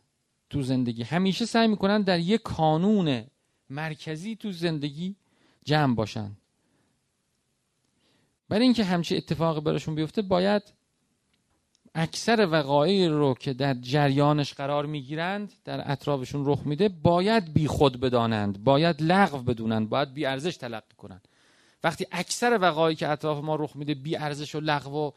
تو 0.50 0.62
زندگی. 0.62 1.04
همیشه 1.04 1.46
سعی 1.46 1.68
می‌کنن 1.68 2.02
در 2.02 2.20
یک 2.20 2.42
کانون 2.42 3.24
مرکزی 3.70 4.36
تو 4.36 4.52
زندگی 4.52 5.16
جمع 5.64 5.96
باشن. 5.96 6.32
برای 8.50 8.64
اینکه 8.64 8.84
همچه 8.84 9.16
اتفاق 9.16 9.64
براشون 9.64 9.96
بیفته 9.96 10.22
باید 10.22 10.64
اکثر 11.96 12.48
وقایع 12.52 13.10
رو 13.10 13.34
که 13.34 13.54
در 13.54 13.74
جریانش 13.74 14.54
قرار 14.54 14.86
می‌گیرند 14.86 15.54
در 15.66 15.92
اطرافشون 15.92 16.46
رخ 16.46 16.60
میده 16.66 16.90
باید 16.90 17.54
بی 17.54 17.68
خود 17.68 18.00
بدانند 18.00 18.64
باید 18.64 19.02
لغو 19.02 19.38
بدونند 19.38 19.90
باید 19.90 20.14
بی 20.14 20.26
ارزش 20.26 20.58
تلقی 20.58 20.96
کنند. 20.98 21.28
وقتی 21.84 22.08
اکثر 22.12 22.58
وقایعی 22.62 22.96
که 22.96 23.08
اطراف 23.08 23.44
ما 23.44 23.56
رخ 23.56 23.76
میده 23.76 23.94
بی 23.94 24.16
ارزش 24.16 24.56
و 24.56 24.60
لغو 24.60 25.08
و 25.08 25.12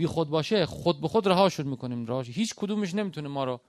بی 0.00 0.06
خود 0.06 0.28
باشه 0.28 0.66
خود 0.66 1.00
به 1.00 1.08
خود 1.08 1.28
رهاشون 1.28 1.66
می‌کنیم 1.66 2.06
راهش 2.06 2.28
هیچ 2.28 2.54
کدومش 2.54 2.94
نمی‌تونه 2.94 3.28
ما 3.28 3.44
رو 3.44 3.60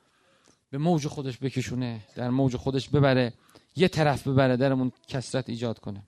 به 0.70 0.78
موج 0.78 1.08
خودش 1.08 1.38
بکشونه 1.38 2.00
در 2.16 2.30
موج 2.30 2.56
خودش 2.56 2.90
ببره 2.90 3.34
یه 3.76 3.88
طرف 3.88 4.28
ببره 4.28 4.58
درمون 4.58 4.92
کسرت 5.08 5.50
ایجاد 5.50 5.80
کنه. 5.80 6.04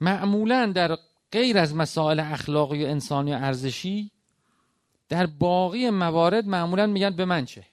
معمولا 0.00 0.72
در 0.74 0.98
غیر 1.32 1.58
از 1.58 1.74
مسائل 1.74 2.20
اخلاقی 2.20 2.84
و 2.84 2.86
انسانی 2.86 3.32
و 3.32 3.34
ارزشی 3.34 4.10
در 5.08 5.26
باقی 5.26 5.90
موارد 5.90 6.46
معمولا 6.46 6.86
میگن 6.86 7.10
به 7.10 7.24
من 7.24 7.44
چه. 7.44 7.64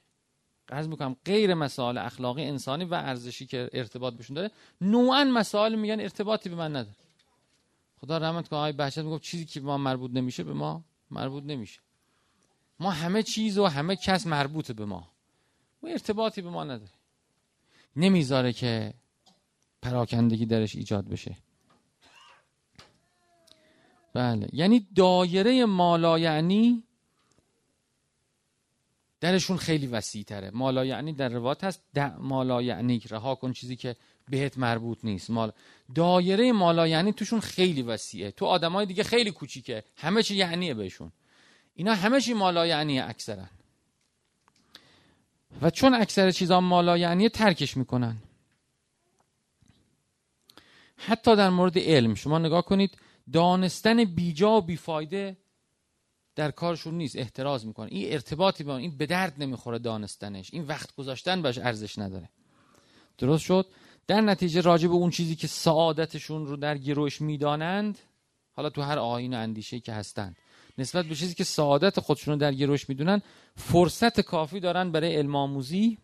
قرض 0.68 0.88
می‌کنم 0.88 1.16
غیر 1.26 1.54
مسائل 1.54 1.98
اخلاقی 1.98 2.44
انسانی 2.44 2.86
و 2.86 2.94
ارزشی 2.94 3.46
که 3.46 3.70
ارتباط 3.74 4.14
بهشون 4.14 4.36
داره 4.36 4.52
نوعا 4.82 5.24
مسائل 5.24 5.76
میگن 5.76 6.00
ارتباطی 6.00 6.50
به 6.50 6.56
من 6.56 6.76
نداره. 6.76 7.07
خدا 8.02 8.18
رحمت 8.18 8.48
کنه 8.48 8.60
آقای 8.60 8.72
بهشت 8.72 8.98
می‌گفت 8.98 9.24
چیزی 9.24 9.46
که 9.46 9.60
به 9.60 9.66
ما 9.66 9.78
مربوط 9.78 10.12
نمیشه 10.12 10.44
به 10.44 10.54
ما 10.54 10.84
مربوط 11.12 11.44
نمیشه. 11.44 11.80
ما 12.80 12.92
همه 12.92 13.24
چیز 13.24 13.58
و 13.58 13.66
همه 13.66 13.96
کس 13.96 14.28
مربوط 14.28 14.72
به 14.72 14.86
ما. 14.86 15.12
و 15.84 15.88
ارتباطی 15.88 16.42
به 16.42 16.50
ما 16.50 16.64
نداره. 16.64 16.92
نمی‌ذاره 17.96 18.54
که 18.54 18.94
پراکندگی 19.82 20.46
درش 20.46 20.76
ایجاد 20.76 21.08
بشه. 21.08 21.38
بله. 24.14 24.48
یعنی 24.54 24.88
دایره 24.96 25.66
مالا 25.66 26.20
یعنی 26.20 26.84
درشون 29.20 29.58
خیلی 29.58 29.88
وسیع 29.88 30.24
تره 30.24 30.52
مالا 30.54 30.86
یعنی 30.86 31.14
در 31.14 31.30
روایت 31.30 31.64
هست 31.64 31.82
مالا 32.20 32.62
یعنی 32.62 33.00
رها 33.10 33.36
کن 33.36 33.54
چیزی 33.54 33.76
که 33.76 33.96
بهت 34.30 34.58
مربوط 34.58 34.98
نیست. 35.04 35.30
مال 35.30 35.52
دایره 35.96 36.52
مالا 36.52 36.88
یعنی 36.88 37.14
توشون 37.14 37.40
خیلی 37.40 37.82
وسیعه. 37.82 38.32
تو 38.32 38.46
آدمای 38.46 38.86
دیگه 38.86 39.04
خیلی 39.04 39.32
کوچیکه. 39.32 39.84
همه 39.98 40.24
چی 40.24 40.36
یعنیه 40.36 40.74
بهشون. 40.74 41.12
اینا 41.76 41.94
همه 41.94 42.22
چی 42.22 42.34
مالا 42.34 42.68
یعنیه 42.68 43.04
اکثرا. 43.04 43.46
و 45.62 45.70
چون 45.70 45.94
اکثر 45.94 46.32
چیزا 46.32 46.62
مالا 46.62 46.98
یعنی 46.98 47.30
ترکش 47.30 47.78
می‌کنن. 47.78 48.18
حتی 50.98 51.36
در 51.36 51.50
مورد 51.50 51.80
علم 51.80 52.16
شما 52.16 52.40
نگاه 52.40 52.66
کنید 52.66 52.98
دانستن 53.34 54.04
بیجا 54.04 54.52
و 54.52 54.62
بیفایده 54.62 55.38
در 56.38 56.52
کارشون 56.52 56.98
نیست 56.98 57.16
احتراز 57.16 57.66
می‌کنه 57.66 57.88
این 57.92 58.14
ارتباطی 58.14 58.64
با 58.64 58.78
این 58.78 58.98
به 58.98 59.06
درد 59.06 59.34
نمی‌خوره 59.38 59.80
دانستنش. 59.80 60.50
این 60.54 60.64
وقت 60.64 60.96
گذاشتن 60.96 61.42
باش 61.42 61.58
ارزش 61.58 62.00
نداره. 62.00 62.30
درست 63.18 63.44
شد؟ 63.44 63.66
در 64.08 64.22
نتیجه 64.22 64.62
راجع 64.62 64.88
به 64.88 64.94
اون 64.94 65.10
چیزی 65.10 65.36
که 65.36 65.48
سعادتشون 65.48 66.46
رو 66.46 66.58
در 66.58 66.78
گروش 66.78 67.22
می‌دانند 67.22 68.00
حالا 68.52 68.70
تو 68.70 68.82
هر 68.82 69.00
آین 69.00 69.34
و 69.34 69.38
اندیشه 69.38 69.80
که 69.80 69.94
هستند 69.94 70.38
نسبت 70.78 71.06
به 71.06 71.16
چیزی 71.16 71.36
که 71.36 71.44
سعادت 71.44 72.00
خودشون 72.00 72.34
رو 72.34 72.40
در 72.40 72.54
گروش 72.54 72.90
می‌دونن 72.90 73.22
فرصت 73.56 74.22
کافی 74.22 74.60
دارن 74.60 74.92
برای 74.92 75.16
علم 75.16 75.36
آموزی 75.36 75.98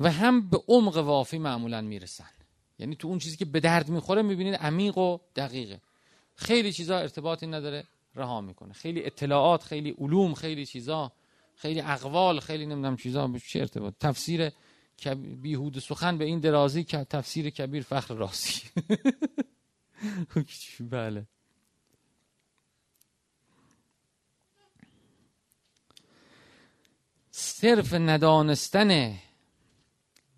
و 0.00 0.10
هم 0.10 0.48
به 0.48 0.62
عمق 0.68 0.96
وافی 0.96 1.38
معمولا 1.38 1.80
می‌رسن. 1.80 2.30
یعنی 2.78 2.96
تو 2.96 3.08
اون 3.08 3.18
چیزی 3.18 3.36
که 3.36 3.44
به 3.44 3.60
درد 3.60 3.88
می‌خوره 3.88 4.22
می‌بینید 4.22 4.54
عمیق 4.54 4.98
و 4.98 5.18
دقیقه. 5.36 5.80
خیلی 6.34 6.72
چیزا 6.72 6.98
ارتباطی 6.98 7.46
نداره. 7.46 7.84
رها 8.14 8.40
می‌کنه. 8.40 8.72
خیلی 8.72 9.04
اطلاعات 9.04 9.62
خیلی 9.62 9.90
علوم 9.90 10.34
خیلی 10.34 10.66
چیزا 10.66 11.12
خیلی 11.54 11.80
اقوال 11.80 12.40
خیلی 12.40 12.66
نمی‌دونم 12.66 12.96
چیزا. 12.96 13.28
به 13.28 13.40
چه 13.40 13.60
ارتباط؟ 13.60 13.94
تفسیر 14.00 14.50
بیهود 15.42 15.78
سخن 15.78 16.18
به 16.18 16.24
این 16.24 16.40
درازی 16.40 16.84
که 16.84 17.04
تفسیر 17.04 17.50
کبیر 17.50 17.82
فخر 17.82 18.14
راسی 18.14 18.62
بله. 20.90 21.26
صرف 27.30 27.94
ندانستن 27.94 29.18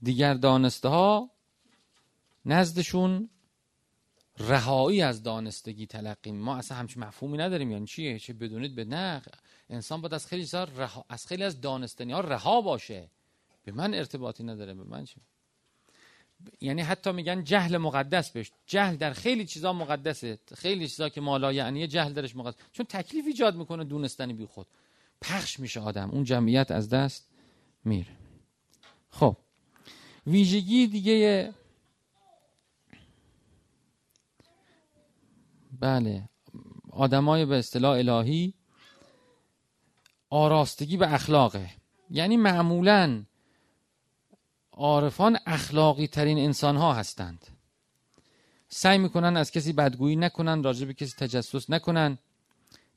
دیگر 0.02 0.34
دانسته 0.34 0.88
ها 0.88 1.30
نزدشون 2.44 3.30
رهایی 4.38 5.02
از 5.02 5.22
دانستگی 5.22 5.86
تلقی 5.86 6.32
ما 6.32 6.56
اصلا 6.56 6.76
همچین 6.76 7.04
مفهومی 7.04 7.38
نداریم. 7.38 7.70
یعنی 7.70 7.86
چیه؟ 7.86 8.18
چه 8.18 8.32
بدونید 8.32 8.74
به 8.74 8.84
نه 8.84 9.22
انسان 9.70 10.00
باید 10.00 10.14
از 10.14 10.26
خیلی 10.26 10.48
رها... 10.52 11.04
از 11.08 11.26
خیلی 11.26 11.44
از 11.44 11.60
دانستنی 11.60 12.12
ها 12.12 12.20
رها 12.20 12.60
باشه. 12.60 13.10
به 13.64 13.72
من 13.72 13.94
ارتباطی 13.94 14.44
نداره. 14.44 14.74
به 14.74 14.84
من 14.84 15.04
چی 15.04 15.16
یعنی 16.60 16.82
حتی 16.82 17.12
میگن 17.12 17.44
جهل 17.44 17.76
مقدس 17.76 18.30
بهش. 18.30 18.52
جهل 18.66 18.96
در 18.96 19.12
خیلی 19.12 19.44
چیزا 19.44 19.72
مقدسه. 19.72 20.38
خیلی 20.54 20.88
چیزا 20.88 21.08
که 21.08 21.20
مالا 21.20 21.52
یعنی 21.52 21.86
جهل 21.86 22.12
درش 22.12 22.36
مقدس. 22.36 22.54
چون 22.72 22.86
تکلیف 22.86 23.26
ایجاد 23.26 23.56
می‌کنه 23.56 23.84
دونستن 23.84 24.32
بی 24.32 24.46
خود. 24.46 24.66
پخش 25.20 25.60
میشه 25.60 25.80
آدم. 25.80 26.10
اون 26.10 26.24
جمعیت 26.24 26.70
از 26.70 26.88
دست 26.88 27.28
میره. 27.84 28.16
خب. 29.10 29.36
ویژگی 30.26 30.86
دیگه 30.86 31.54
بله. 35.82 36.28
آدمای 36.90 37.44
به 37.44 37.58
اصطلاح 37.58 37.98
الهی 37.98 38.54
آراستگی 40.30 40.96
به 40.96 41.14
اخلاقه. 41.14 41.70
یعنی 42.10 42.36
معمولا 42.36 43.24
عارفان 44.72 45.38
اخلاقی 45.46 46.06
ترین 46.06 46.38
انسان 46.38 46.76
ها 46.76 46.94
هستند. 46.94 47.46
سعی 48.68 48.98
می‌کنن 48.98 49.36
از 49.36 49.50
کسی 49.50 49.72
بدگویی 49.72 50.16
نکنن 50.16 50.62
راجع 50.62 50.86
به 50.86 50.94
کسی 50.94 51.12
تجسس 51.18 51.70
نکنن 51.70 52.18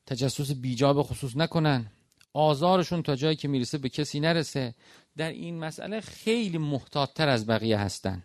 تجسس 0.06 0.52
بیجا 0.52 0.92
به 0.92 1.02
خصوص 1.02 1.36
نکنن. 1.36 1.86
آزارشون 2.32 3.02
تا 3.02 3.16
جایی 3.16 3.36
که 3.36 3.48
می‌رسه 3.48 3.78
به 3.78 3.88
کسی 3.88 4.20
نرسه. 4.20 4.74
در 5.16 5.30
این 5.30 5.58
مسئله 5.58 6.00
خیلی 6.00 6.58
محتاطتر 6.58 7.28
از 7.28 7.46
بقیه 7.46 7.78
هستن. 7.78 8.24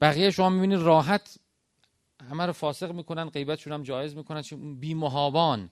بقیه 0.00 0.30
شما 0.30 0.48
می‌بینید 0.48 0.78
راحت 0.78 1.38
همه 2.30 2.46
رو 2.46 2.52
فاسق 2.52 2.92
می‌کنن 2.92 3.30
غیبتشون 3.30 3.72
هم 3.72 3.82
جایز 3.82 4.16
می‌کنن. 4.16 4.42
بی 4.80 4.94
محابان 4.94 5.70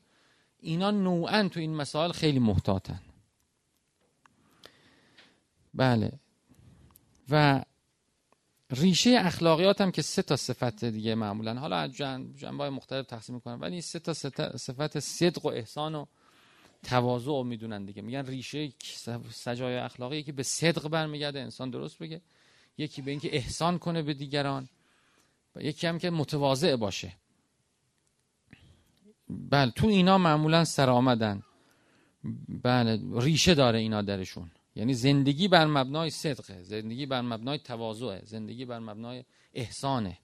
اینا 0.61 0.91
نوعا 0.91 1.49
تو 1.49 1.61
این 1.61 1.75
مسائل 1.75 2.13
خیلی 2.13 2.39
محتاطن. 2.39 3.01
بله. 5.75 6.13
و 7.31 7.65
ریشه 8.71 9.17
اخلاقیات 9.19 9.81
هم 9.81 9.91
که 9.91 10.03
سه 10.03 10.23
تا 10.23 10.37
صفت 10.37 10.85
دیگه 10.85 11.15
معمولا. 11.15 11.55
حالا 11.55 11.89
جن 11.89 12.33
جنبه 12.37 12.71
مختلف 12.71 13.07
تقسیم 13.07 13.35
می‌کنن 13.35 13.55
ولی 13.55 13.81
سه 13.81 13.99
تا 13.99 14.13
صفت 14.57 14.99
صدق 14.99 15.47
و 15.47 15.49
احسان 15.49 15.95
و 15.95 16.07
تواضع 16.83 17.43
می‌دونن 17.43 17.85
دیگه. 17.85 18.03
میگن 18.03 18.27
ریشه 18.27 18.73
سجای 19.31 19.77
اخلاقی 19.77 20.23
که 20.23 20.33
به 20.33 20.43
صدق 20.43 20.89
برمیگرده 20.89 21.41
انسان 21.41 21.71
درست 21.71 21.99
بگه. 21.99 22.21
یکی 22.79 23.03
به 23.03 23.11
اینکه 23.11 23.37
احسان 23.37 23.79
کنه 23.79 24.03
به 24.03 24.15
دیگران. 24.15 24.63
و 24.63 24.76
یکی 25.61 25.87
هم 25.87 25.99
که 25.99 26.11
متواضع 26.11 26.77
باشه. 26.77 27.13
بله 29.29 29.71
تو 29.71 29.87
اینا 29.87 30.19
معمولا 30.19 30.65
سر 30.65 30.91
آمدن. 30.91 31.43
بله 32.49 33.01
ریشه 33.13 33.55
داره 33.55 33.79
اینا 33.79 34.03
درشون. 34.03 34.51
یعنی 34.77 34.95
زندگی 34.95 35.49
بر 35.49 35.67
مبنای 35.67 36.11
صدقه 36.11 36.63
زندگی 36.63 37.07
بر 37.07 37.21
مبنای 37.21 37.59
تواضعه 37.59 38.23
زندگی 38.25 38.65
بر 38.65 38.79
مبنای 38.79 39.25
احسانه. 39.55 40.19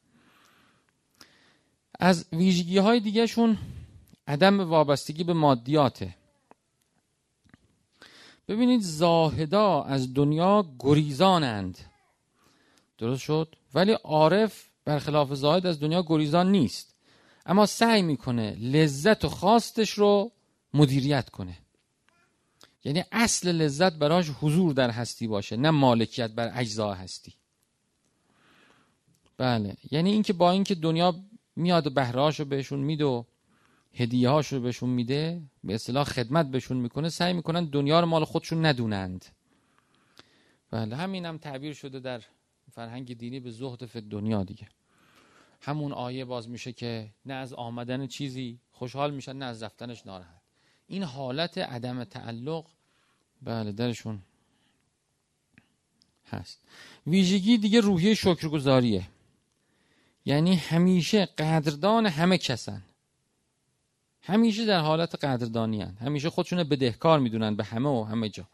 از 2.01 2.27
ویژگی 2.33 2.79
های 2.79 3.01
دیگه 3.01 3.27
شون 3.27 3.59
عدم 4.27 4.61
وابستگی 4.61 5.25
به 5.25 5.33
مادیاته. 5.33 6.15
ببینید 8.49 8.81
زاهدا 8.81 9.83
از 9.83 10.15
دنیا 10.15 10.67
گریزانند. 10.79 11.79
درست 12.99 13.23
شد؟ 13.23 13.57
ولی 13.75 13.93
عارف 13.93 14.72
برخلاف 14.85 15.35
زاهد 15.35 15.67
از 15.67 15.81
دنیا 15.81 16.05
گریزان 16.07 16.51
نیست. 16.51 16.95
اما 17.47 17.67
سعی 17.67 18.03
می‌کنه 18.03 18.51
لذت 18.61 19.25
و 19.25 19.29
خواستش 19.29 19.91
رو 19.91 20.33
مدیریت 20.75 21.31
کنه. 21.31 21.59
یعنی 22.85 23.05
اصل 23.13 23.53
لذت 23.53 23.93
براش 23.93 24.31
حضور 24.41 24.73
در 24.73 24.91
هستی 24.91 25.27
باشه 25.27 25.57
نه 25.57 25.71
مالکیت 25.71 26.31
بر 26.31 26.51
اجزا 26.55 26.95
هستی. 26.95 27.35
بله 29.37 29.77
یعنی 29.91 30.13
اینکه 30.13 30.33
با 30.33 30.51
اینکه 30.51 30.75
دنیا 30.75 31.15
میاد 31.57 31.95
بهرهاش 31.95 32.41
رو 32.41 32.47
بهشون 32.47 32.79
میده 32.79 33.05
و 33.05 33.25
هدیه 33.95 34.29
هاش 34.29 34.53
رو 34.53 34.61
بهشون 34.61 34.91
میده 34.91 35.43
به 35.65 35.75
اصطلاح 35.75 36.05
خدمت 36.05 36.47
بهشون 36.47 36.77
می‌کنه 36.77 37.09
سعی 37.09 37.33
می‌کنن 37.33 37.65
دنیا 37.65 38.01
رو 38.01 38.07
مال 38.07 38.25
خودشون 38.25 38.67
ندونند. 38.67 39.25
بله 40.71 40.97
همین 40.97 41.27
هم 41.27 41.39
تعبیر 41.39 41.75
شده 41.75 42.01
در 42.01 42.23
فرهنگ 42.75 43.19
دینی 43.19 43.41
به 43.41 43.51
زهد 43.51 43.87
فی 43.87 44.01
دنیا 44.01 44.45
دیگه. 44.45 44.69
همون 45.61 45.93
آیه 45.93 46.25
باز 46.25 46.49
میشه 46.49 46.73
که 46.73 47.11
نه 47.27 47.35
از 47.35 47.53
آمدن 47.53 48.07
چیزی 48.07 48.59
خوشحال 48.73 49.15
میشن 49.15 49.37
نه 49.37 49.45
از 49.45 49.63
رفتنش 49.63 50.07
ناراحت. 50.07 50.43
این 50.87 51.03
حالت 51.03 51.59
عدم 51.59 52.05
تعلق 52.05 52.67
بله 53.43 53.73
درشون 53.73 54.23
هست. 56.27 56.61
ویژگی 57.07 57.59
دیگه 57.59 57.81
روحیه 57.81 58.15
شکرگزاریه. 58.15 59.09
یعنی 60.25 60.57
همیشه 60.57 61.27
قدردان 61.27 62.07
همه 62.07 62.39
کسن. 62.39 62.83
همیشه 64.23 64.67
در 64.67 64.81
حالت 64.81 65.25
قدردانی 65.25 65.83
هن. 65.83 65.97
همیشه 66.01 66.31
خودشون 66.31 66.65
بدهکار 66.65 67.19
می‌دونن 67.19 67.57
به 67.57 67.65
همه 67.65 67.89
و 67.89 68.05
همه 68.05 68.29
جا. 68.29 68.49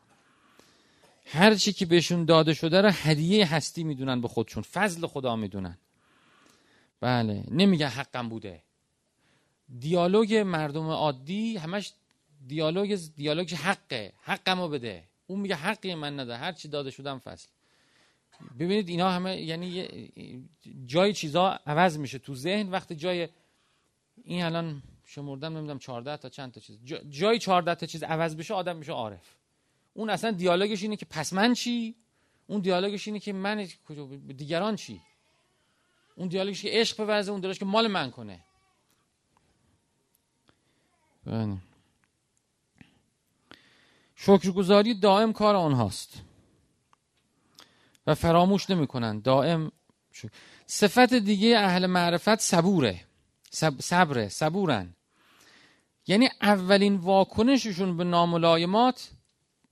هر 1.31 1.55
چی 1.55 1.73
که 1.73 1.87
بهشون 1.87 2.25
داده 2.25 2.55
شده 2.55 2.81
رو 2.81 2.91
هدیه 2.93 3.55
هستی 3.55 3.85
می‌دونن 3.85 4.21
به 4.21 4.29
خودشون 4.29 4.62
فضل 4.62 5.07
خدا 5.07 5.37
می‌دونن. 5.37 5.79
بله 7.01 7.45
نمیگه 7.51 7.88
حقم 7.88 8.29
بوده. 8.29 8.62
دیالوگ 9.79 10.35
مردم 10.35 10.88
عادی 10.88 11.57
همش 11.57 11.93
دیالوگ 12.47 12.99
دیالوگ 13.17 13.55
حقه. 13.55 14.12
حقمو 14.23 14.69
بده. 14.69 15.05
اون 15.27 15.41
میگه 15.41 15.55
حقی 15.55 15.95
من 15.95 16.21
نده. 16.21 16.37
هر 16.37 16.53
چی 16.53 16.69
داده 16.69 16.91
شدم 16.91 17.19
فصل 17.19 17.49
ببینید 18.59 18.88
اینا 18.88 19.11
همه 19.11 19.41
یعنی 19.41 19.88
جای 20.87 21.12
چیزا 21.12 21.61
عوض 21.67 21.99
میشه 21.99 22.19
تو 22.19 22.35
ذهن. 22.35 22.71
وقتی 22.71 22.97
جای 22.97 23.29
این 24.25 24.43
الان 24.43 24.83
شمردم 25.05 25.57
نمی‌دونم 25.57 25.79
14 25.79 26.17
تا 26.17 26.29
چند 26.29 26.53
تا 26.53 26.61
چیز. 26.61 26.79
جای 27.11 27.38
14 27.38 27.75
تا 27.75 27.87
چیز 27.87 28.03
عوض 28.03 28.37
بشه 28.37 28.55
آدم 28.55 28.77
میشه 28.77 28.93
عارف. 28.93 29.38
اون 29.99 30.11
اصلا 30.11 30.31
دیالوگش 30.31 30.83
اینه 30.83 30.97
که 30.97 31.07
پس 31.07 31.33
من 31.33 31.55
چی؟ 31.55 31.97
اون 32.47 32.61
دیالوگش 32.61 33.09
اینه 33.09 33.21
که 33.21 33.33
من 33.33 33.69
دیگران 34.37 34.77
چی؟ 34.77 35.03
اون 36.15 36.29
دیالوگش 36.29 36.63
که 36.63 36.69
عشق 36.73 36.97
بورزه 36.97 37.33
اون 37.33 37.41
دیالوگش 37.41 37.59
که 37.59 37.65
مال 37.65 37.87
من 37.87 38.11
کنه. 38.11 38.41
بله. 41.25 41.57
شکرگزاری 44.17 44.95
دائم 44.95 45.33
کار 45.33 45.57
آنهاست. 45.57 46.23
و 48.07 48.15
فراموش 48.15 48.71
نمی‌کنن. 48.71 49.21
دائم 49.21 49.73
شکر. 50.13 50.31
صفت 50.67 51.15
دیگه 51.15 51.59
اهل 51.59 51.87
معرفت 51.87 52.41
صبوره. 52.41 53.05
صب... 53.51 53.81
صبره 53.81 54.29
صبورن. 54.29 54.97
یعنی 56.07 56.29
اولین 56.43 56.97
واکنششون 56.97 57.97
به 57.97 58.05
ناملایمات 58.05 59.17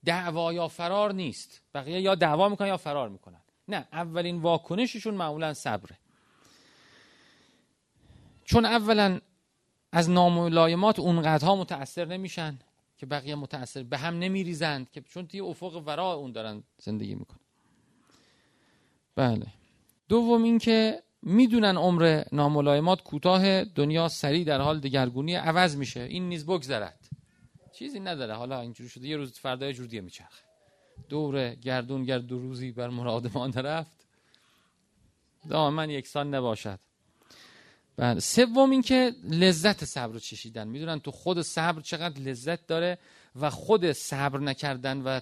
دعوا 0.07 0.53
یا 0.53 0.67
فرار 0.67 1.13
نیست. 1.13 1.61
بقیه 1.73 2.01
یا 2.01 2.15
دعوا 2.15 2.49
می‌کنن 2.49 2.67
یا 2.67 2.77
فرار 2.77 3.09
می‌کنن. 3.09 3.41
نه 3.67 3.87
اولین 3.93 4.41
واکنششون 4.41 5.13
معمولا 5.13 5.53
صبره. 5.53 5.97
چون 8.45 8.65
اولا 8.65 9.19
از 9.91 10.09
ناملایمات 10.09 10.99
اونقدرها 10.99 11.55
متاثر 11.55 12.05
نمیشن 12.05 12.59
که 12.97 13.05
بقیه 13.05 13.35
متاثر 13.35 13.83
به 13.83 13.97
هم 13.97 14.19
نمیریزند 14.19 14.91
که 14.91 15.01
چون 15.01 15.27
توی 15.27 15.39
افق 15.39 15.83
ورا 15.85 16.13
اون 16.13 16.31
دارن 16.31 16.63
زندگی 16.77 17.15
می‌کنن. 17.15 17.39
بله. 19.15 19.47
دوم 20.09 20.43
اینکه 20.43 21.03
می‌دونن 21.21 21.77
عمر 21.77 22.23
ناملایمات 22.31 23.03
کوتاه 23.03 23.63
دنیا 23.63 24.07
سریع 24.07 24.43
در 24.43 24.61
حال 24.61 24.79
دگرگونی 24.79 25.35
عوض 25.35 25.75
میشه. 25.75 25.99
این 25.99 26.29
نیز 26.29 26.45
بگذرد. 26.45 27.06
چیزی 27.79 27.99
نداره. 27.99 28.33
حالا 28.33 28.61
اینجوری 28.61 28.89
شده 28.89 29.07
یه 29.07 29.17
روز 29.17 29.39
فردا 29.39 29.65
یه 29.65 29.73
جور 29.73 29.87
دیگه 29.87 30.01
میچرخه. 30.01 30.43
دور 31.09 31.55
گردون 31.55 32.03
گرد 32.03 32.25
دو 32.25 32.39
روزی 32.39 32.71
بر 32.71 32.89
مراد 32.89 33.37
ما 33.37 33.45
رفت 33.47 33.97
دائما 35.49 35.85
یکسان 35.85 36.35
نباشد. 36.35 36.79
بله. 37.97 38.19
سوم 38.19 38.69
اینکه 38.69 39.15
لذت 39.23 39.85
صبر 39.85 40.13
رو 40.13 40.19
چشیدن. 40.19 40.67
می‌دونن 40.67 40.99
تو 40.99 41.11
خود 41.11 41.41
صبر 41.41 41.81
چقدر 41.81 42.21
لذت 42.21 42.67
داره 42.67 42.97
و 43.35 43.49
خود 43.49 43.91
صبر 43.91 44.39
نکردن 44.39 45.01
و 45.01 45.19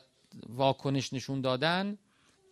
واکنش 0.49 1.13
نشون 1.13 1.41
دادن 1.41 1.97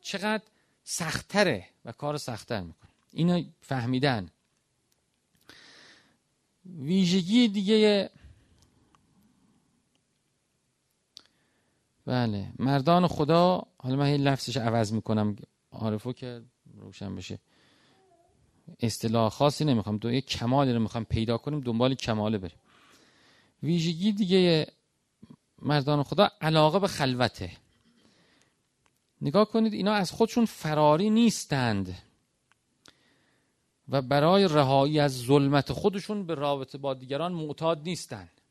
چقدر 0.01 0.43
سختره 0.83 1.67
و 1.85 1.91
کار 1.91 2.17
سختتر 2.17 2.61
می‌کنه. 2.61 2.89
اینو 3.13 3.43
فهمیدن. 3.61 4.29
ویژگی 6.65 7.47
دیگه 7.47 8.09
بله. 12.05 12.51
مردان 12.59 13.07
خدا 13.07 13.63
حالا 13.77 13.95
من 13.95 14.05
این 14.05 14.21
لفظش 14.21 14.57
عوض 14.57 14.93
می‌کنم 14.93 15.35
عارفو 15.71 16.13
که 16.13 16.41
روشن 16.77 17.15
بشه. 17.15 17.39
اصطلاح 18.79 19.29
خاصی 19.29 19.65
نمی‌خوام 19.65 19.97
دو 19.97 20.11
یک 20.11 20.25
کمالی 20.25 20.73
رو 20.73 20.79
می‌خوام 20.79 21.05
پیدا 21.05 21.37
کنیم 21.37 21.59
دنبال 21.59 21.95
کماله 21.95 22.37
بریم. 22.37 22.57
ویژگی 23.63 24.11
دیگه 24.11 24.67
مردان 25.61 26.03
خدا 26.03 26.29
علاقه 26.41 26.79
به 26.79 26.87
خلوته. 26.87 27.51
نگاه 29.21 29.45
کنید 29.45 29.73
اینا 29.73 29.93
از 29.93 30.11
خودشون 30.11 30.45
فراری 30.45 31.09
نیستند. 31.09 31.97
و 33.89 34.01
برای 34.01 34.47
رهایی 34.47 34.99
از 34.99 35.17
ظلمت 35.17 35.71
خودشون 35.71 36.25
به 36.25 36.35
رابطه 36.35 36.77
با 36.77 36.93
دیگران 36.93 37.31
معتاد 37.31 37.81
نیستند. 37.83 38.41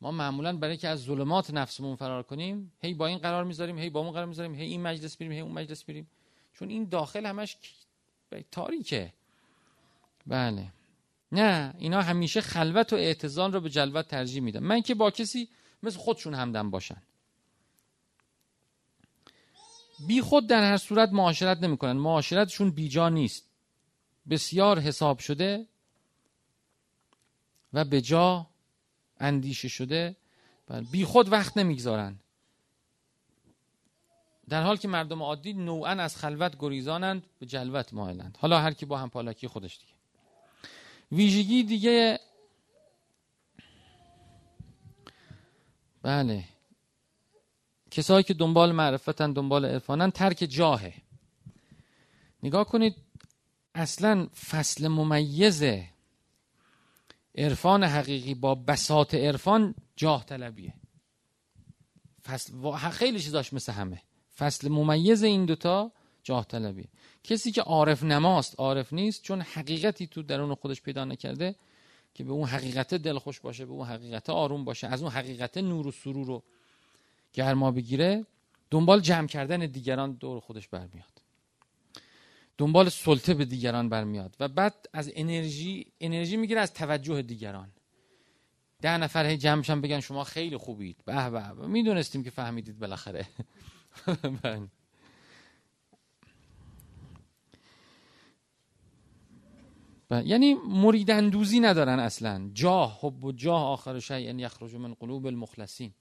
ما 0.00 0.10
معمولا 0.10 0.56
برای 0.56 0.76
که 0.76 0.88
از 0.88 1.02
ظلمات 1.02 1.50
نفسمون 1.50 1.96
فرار 1.96 2.22
کنیم 2.22 2.72
هی 2.80 2.94
با 2.94 3.06
این 3.06 3.18
قرار 3.18 3.44
می‌ذاریم 3.44 3.78
هی 3.78 3.90
با 3.90 4.00
اون 4.00 4.10
قرار 4.10 4.26
می‌ذاریم 4.26 4.54
هی 4.54 4.66
این 4.66 4.82
مجلس 4.82 5.20
میریم 5.20 5.32
هی 5.32 5.40
اون 5.40 5.52
مجلس 5.52 5.88
میریم. 5.88 6.10
چون 6.52 6.68
این 6.68 6.84
داخل 6.84 7.26
همش 7.26 7.56
تاریکه. 8.50 9.12
بله. 10.26 10.72
نه 11.32 11.74
اینا 11.78 12.02
همیشه 12.02 12.40
خلوت 12.40 12.92
و 12.92 12.96
اعتزان 12.96 13.52
رو 13.52 13.60
به 13.60 13.70
جلوت 13.70 14.08
ترجیح 14.08 14.42
میدن. 14.42 14.60
من 14.60 14.82
که 14.82 14.94
با 14.94 15.10
کسی 15.10 15.48
مثل 15.82 15.98
خودشون 15.98 16.34
همدم 16.34 16.70
باشن. 16.70 17.02
بی 20.06 20.20
خود 20.20 20.46
در 20.46 20.70
هر 20.70 20.76
صورت 20.76 21.08
معاشرت 21.12 21.58
نمی‌کنن. 21.62 21.92
معاشرتشون 21.92 22.70
بیجا 22.70 23.08
نیست. 23.08 23.48
بسیار 24.30 24.80
حساب 24.80 25.18
شده 25.18 25.66
و 27.72 27.84
به 27.84 28.00
جا 28.00 28.46
اندیشه 29.20 29.68
شده. 29.68 30.16
بی 30.90 31.04
خود 31.04 31.32
وقت 31.32 31.56
نمی‌گذارن. 31.56 32.18
در 34.48 34.62
حال 34.62 34.76
که 34.76 34.88
مردم 34.88 35.22
عادی 35.22 35.52
نوعا 35.52 35.90
از 35.90 36.16
خلوت 36.16 36.56
گریزانند 36.58 37.26
به 37.38 37.46
جلوت 37.46 37.94
مایلند. 37.94 38.38
حالا 38.40 38.60
هر 38.60 38.72
کی 38.72 38.86
با 38.86 38.98
هم 38.98 39.10
پالاکی 39.10 39.48
خودش 39.48 39.78
دیگه. 39.78 39.92
ویژگی 41.12 41.62
دیگه 41.62 42.20
بله. 46.02 46.44
کسایی 47.90 48.24
که 48.24 48.34
دنبال 48.34 48.72
معرفتن 48.72 49.32
دنبال 49.32 49.64
عرفانن 49.64 50.10
ترک 50.10 50.36
جاهه. 50.36 50.94
نگاه 52.42 52.64
کنید 52.64 52.96
اصلا 53.74 54.26
فصل 54.26 54.88
ممیز 54.88 55.64
عرفان 57.38 57.84
حقیقی 57.84 58.34
با 58.34 58.54
بساط 58.54 59.14
عرفان 59.14 59.74
جاه 59.96 60.24
طلبیه. 60.24 60.74
فصل 62.24 62.52
خیلی 62.90 63.20
چیزاش 63.20 63.52
مثل 63.52 63.72
همه. 63.72 64.02
فصل 64.36 64.68
ممیز 64.68 65.22
این 65.22 65.46
دوتا 65.46 65.92
جاه 66.22 66.46
طلبیه. 66.46 66.88
کسی 67.24 67.52
که 67.52 67.62
عارف 67.62 68.02
نماست 68.02 68.54
عارف 68.60 68.92
نیست 68.92 69.22
چون 69.22 69.40
حقیقتی 69.40 70.06
تو 70.06 70.22
درون 70.22 70.54
خودش 70.54 70.82
پیدا 70.82 71.04
نکرده 71.04 71.56
که 72.14 72.24
به 72.24 72.32
اون 72.32 72.48
حقیقت 72.48 72.94
دلخوش 72.94 73.40
باشه 73.40 73.66
به 73.66 73.72
اون 73.72 73.86
حقیقت 73.86 74.30
آروم 74.30 74.64
باشه 74.64 74.86
از 74.86 75.02
اون 75.02 75.10
حقیقت 75.10 75.58
نور 75.58 75.86
و 75.86 75.90
سرور 75.90 76.26
رو 76.26 76.42
گرما 77.32 77.70
بگیره 77.70 78.26
دنبال 78.70 79.00
جمع 79.00 79.26
کردن 79.26 79.66
دیگران 79.66 80.12
دور 80.12 80.40
خودش 80.40 80.68
برمیاد. 80.68 81.17
دنبال 82.58 82.88
سلطه 82.88 83.34
به 83.34 83.44
دیگران 83.44 83.88
برمیاد 83.88 84.36
و 84.40 84.48
بعد 84.48 84.88
از 84.92 85.10
انرژی 85.14 85.86
انرژی 86.00 86.36
می‌گیره 86.36 86.60
از 86.60 86.74
توجه 86.74 87.22
دیگران. 87.22 87.72
ده 88.80 88.96
نفر 88.96 89.26
هی 89.26 89.36
جمعشن 89.36 89.80
بگن 89.80 90.00
شما 90.00 90.24
خیلی 90.24 90.56
خوبید. 90.56 90.96
به 91.04 91.30
به 91.30 91.66
می‌دونستیم 91.66 92.24
که 92.24 92.30
فهمیدید 92.30 92.78
بالاخره. 92.78 93.26
بله. 94.42 94.68
یعنی 100.24 100.54
مرید 100.54 101.10
اندوزی 101.10 101.60
ندارن 101.60 101.98
اصلا. 101.98 102.50
جاه 102.54 102.98
حب 103.00 103.24
و 103.24 103.32
جاه 103.32 103.64
آخر 103.64 104.00
شیء 104.00 104.38
یخرج 104.38 104.74
من 104.74 104.94
قلوب 104.94 105.26
المخلصین. 105.26 105.92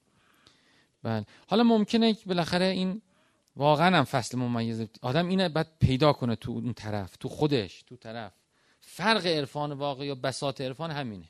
بله. 1.04 1.26
حالا 1.48 1.64
ممکنه 1.64 2.18
بالاخره 2.26 2.66
این 2.66 3.02
واقعا 3.58 3.98
هم 3.98 4.04
فصل 4.04 4.38
ممیز 4.38 4.88
آدم 5.02 5.28
اینه 5.28 5.50
باید 5.50 5.68
پیدا 5.80 6.14
کنه 6.14 6.36
تو 6.36 6.52
اون 6.52 6.74
طرف 6.74 7.18
تو 7.18 7.30
خودش 7.30 7.84
تو 7.84 7.96
طرف. 7.96 8.34
فرق 8.82 9.26
عرفان 9.26 9.72
واقعی 9.72 10.10
و 10.10 10.16
بساط 10.16 10.62
عرفان 10.62 10.92
همینه. 10.92 11.26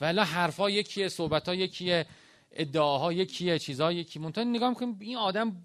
ولی 0.00 0.20
حرفا 0.20 0.70
یکیه 0.70 1.08
صحبت 1.08 1.48
ها 1.48 1.54
یکیه 1.54 2.06
ادعاها 2.52 3.12
یکیه 3.12 3.58
چیزها 3.58 3.92
یکی 3.92 4.18
منتها 4.18 4.44
نگاه 4.44 4.68
می‌کنیم 4.68 4.96
این 5.00 5.16
آدم 5.16 5.56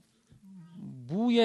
بوی 1.07 1.39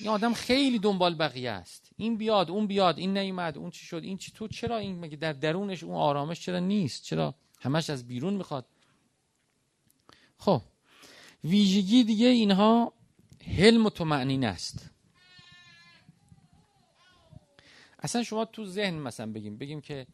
این 0.00 0.08
آدم 0.08 0.34
خیلی 0.34 0.78
دنبال 0.78 1.14
بقیه 1.14 1.50
است. 1.50 1.90
این 1.96 2.16
بیاد 2.16 2.50
اون 2.50 2.66
بیاد 2.66 2.98
این 2.98 3.18
نیومد 3.18 3.58
اون 3.58 3.70
چی 3.70 3.86
شد 3.86 4.04
این 4.04 4.18
چی 4.18 4.32
تو 4.32 4.48
چرا 4.48 4.76
این 4.76 5.00
مگه 5.00 5.16
در 5.16 5.32
درونش 5.32 5.82
اون 5.82 5.94
آرامش 5.94 6.40
چرا 6.40 6.58
نیست؟ 6.58 7.04
چرا 7.04 7.34
همش 7.60 7.90
از 7.90 8.06
بیرون 8.06 8.34
می‌خواد؟ 8.34 8.66
خب 10.38 10.62
ویژگی 11.44 12.04
دیگه 12.04 12.26
اینها 12.26 12.92
حلم 13.44 13.86
و 13.86 13.90
تمعنین 13.90 14.44
است. 14.44 14.90
اصلا 17.98 18.22
شما 18.22 18.44
تو 18.44 18.66
ذهن 18.66 18.94
مثلا 18.94 19.32
بگیم 19.32 19.58
بگیم 19.58 19.80
که 19.80 20.06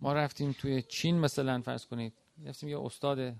ما 0.00 0.12
رفتیم 0.12 0.52
توی 0.52 0.82
چین 0.82 1.18
مثلا 1.18 1.60
فرض 1.60 1.86
کنید 1.86 2.12
رفتیم 2.44 2.68
یه 2.68 2.80
استاد 2.80 3.34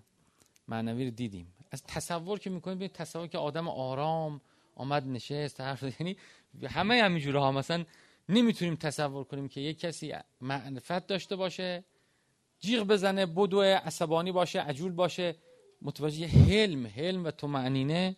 معنوی 0.68 1.04
رو 1.04 1.10
دیدیم. 1.10 1.54
از 1.70 1.82
تصور 1.82 2.38
که 2.38 2.50
می‌کنیم 2.50 2.78
به 2.78 2.88
تصور 2.88 3.26
که 3.26 3.38
آدم 3.38 3.68
آرام 3.68 4.40
آمد 4.74 5.06
نشست 5.06 5.60
حرف 5.60 6.00
یعنی 6.00 6.16
همه 6.68 7.02
همینجوره 7.02 7.40
ها 7.40 7.52
مثلا 7.52 7.84
نمی‌تونیم 8.28 8.76
تصور 8.76 9.24
کنیم 9.24 9.48
که 9.48 9.60
یک 9.60 9.78
کسی 9.78 10.14
معرفت 10.40 11.06
داشته 11.06 11.36
باشه 11.36 11.84
جیغ 12.60 12.82
بزنه 12.82 13.26
بدو 13.26 13.60
عصبانی 13.60 14.32
باشه 14.32 14.60
عجول 14.60 14.92
باشه. 14.92 15.36
متوجه 15.82 16.26
حلم 16.26 16.86
حلم 16.86 17.24
و 17.24 17.30
تو 17.30 17.48
معنینه 17.48 18.16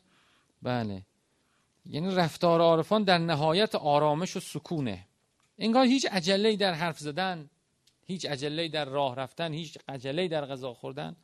بله. 0.63 1.03
یعنی 1.87 2.15
رفتار 2.15 2.61
عارفان 2.61 3.05
در 3.05 3.19
نهایت 3.19 3.75
آرامش 3.75 4.37
و 4.37 4.41
سکونه. 4.41 5.07
انگار 5.59 5.87
هیچ 5.87 6.07
عجله 6.07 6.57
در 6.57 6.73
حرف 6.73 6.99
زدن 6.99 7.51
هیچ 8.07 8.27
عجله 8.27 8.69
در 8.69 8.85
راه 8.85 9.17
رفتن 9.17 9.53
هیچ 9.53 9.79
عجله 9.89 10.29
در 10.29 10.47
غذا 10.47 10.75
خوردن 10.75 11.17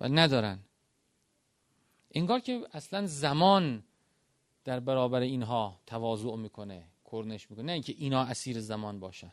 و 0.00 0.08
ندارن. 0.08 0.58
انگار 2.14 2.40
که 2.40 2.66
اصلا 2.72 3.06
زمان 3.06 3.84
در 4.64 4.80
برابر 4.80 5.20
اینها 5.20 5.80
تواضع 5.86 6.36
می‌کنه 6.36 6.84
کرنش 7.12 7.50
می‌کنه. 7.50 7.66
نه 7.66 7.72
اینکه 7.72 7.94
اینا 7.98 8.22
اسیر 8.22 8.60
زمان 8.60 9.00
باشن. 9.00 9.32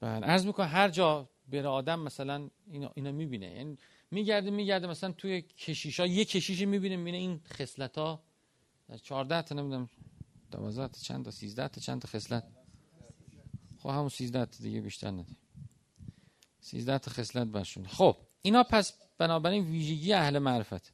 بله 0.00 0.26
عرض 0.26 0.46
می‌کنه 0.46 0.66
هر 0.66 0.88
جا 0.88 1.28
بره 1.48 1.68
آدم 1.68 2.00
مثلا 2.00 2.50
اینا, 2.70 2.90
اینا 2.94 3.12
می‌بینه. 3.12 3.46
یعنی 3.46 3.78
میگرده 4.10 4.50
میگرده 4.50 4.86
مثلا 4.86 5.12
توی 5.12 5.42
کشیش 5.42 6.00
ها 6.00 6.06
یه 6.06 6.24
کشیش 6.24 6.60
می‌بینه 6.60 6.96
می‌بینه 6.96 7.16
این 7.16 7.40
خصلت 7.52 7.98
ها 7.98 8.22
14 9.02 9.42
تا 9.42 9.54
نمی‌دونم 9.54 9.90
12 10.50 10.88
تا 10.88 11.00
چند 11.00 11.24
تا 11.24 11.30
13 11.30 11.68
تا 11.68 11.80
چند 11.80 12.02
تا 12.02 12.08
خصلت. 12.08 12.44
خب 13.78 13.88
همون 13.88 14.08
13 14.08 14.46
تا 14.46 14.62
دیگه 14.62 14.80
بیشتر 14.80 15.10
نده 15.10 15.36
13 16.60 16.98
تا 16.98 17.10
خصلت 17.10 17.46
برشون. 17.46 17.86
خب 17.86 18.16
اینا 18.42 18.62
پس 18.62 18.92
بنابراین 19.18 19.64
ویژگی 19.64 20.12
اهل 20.12 20.38
معرفت. 20.38 20.92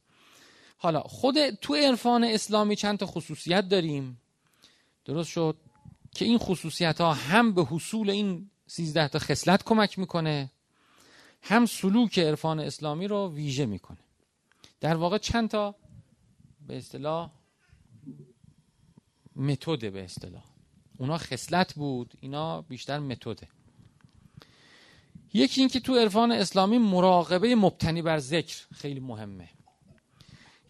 حالا 0.77 1.00
خود 1.00 1.50
تو 1.50 1.74
عرفان 1.74 2.24
اسلامی 2.24 2.77
چند 2.77 2.98
تا 2.98 3.07
خصوصیت 3.07 3.68
داریم؟ 3.68 4.20
درست 5.05 5.31
شد 5.31 5.57
که 6.14 6.24
این 6.24 6.38
خصوصیت 6.38 7.00
ها 7.00 7.12
هم 7.12 7.55
به 7.55 7.64
حصول 7.64 8.11
این 8.11 8.50
سیزده 8.66 9.09
تا 9.09 9.18
خصلت 9.18 9.62
کمک 9.62 9.98
می‌کنه 9.98 10.50
هم 11.46 11.66
سلوک 11.66 12.18
عرفان 12.18 12.61
اسلامی 12.61 13.09
رو 13.09 13.33
ویژه 13.35 13.66
می‌کنه. 13.66 13.98
در 14.80 14.96
واقع 14.96 15.18
چند 15.18 15.50
تا 15.50 15.74
به 16.66 16.76
اصطلاح 16.76 17.30
متد 19.37 19.92
به 19.92 20.04
اصطلاح. 20.04 20.44
اونا 20.98 21.18
خصلت 21.18 21.74
بود 21.74 22.14
اینا 22.20 22.62
بیشتر 22.62 22.98
متده 22.98 23.48
یکی 25.35 25.61
اینکه 25.61 25.80
تو 25.80 25.94
عرفان 25.94 26.33
اسلامی 26.33 26.78
مراقبه 26.78 27.54
مبتنی 27.54 28.02
بر 28.02 28.18
ذکر 28.18 28.66
خیلی 28.72 29.00
مهمه. 29.00 29.48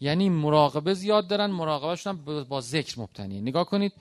یعنی 0.00 0.28
مراقبه 0.28 0.94
زیاد 0.94 1.28
دارن 1.28 1.50
مراقبهشون 1.50 2.44
با 2.44 2.60
ذکر 2.60 3.00
مبتنیه. 3.00 3.40
نگاه 3.40 3.64
کنید 3.64 3.92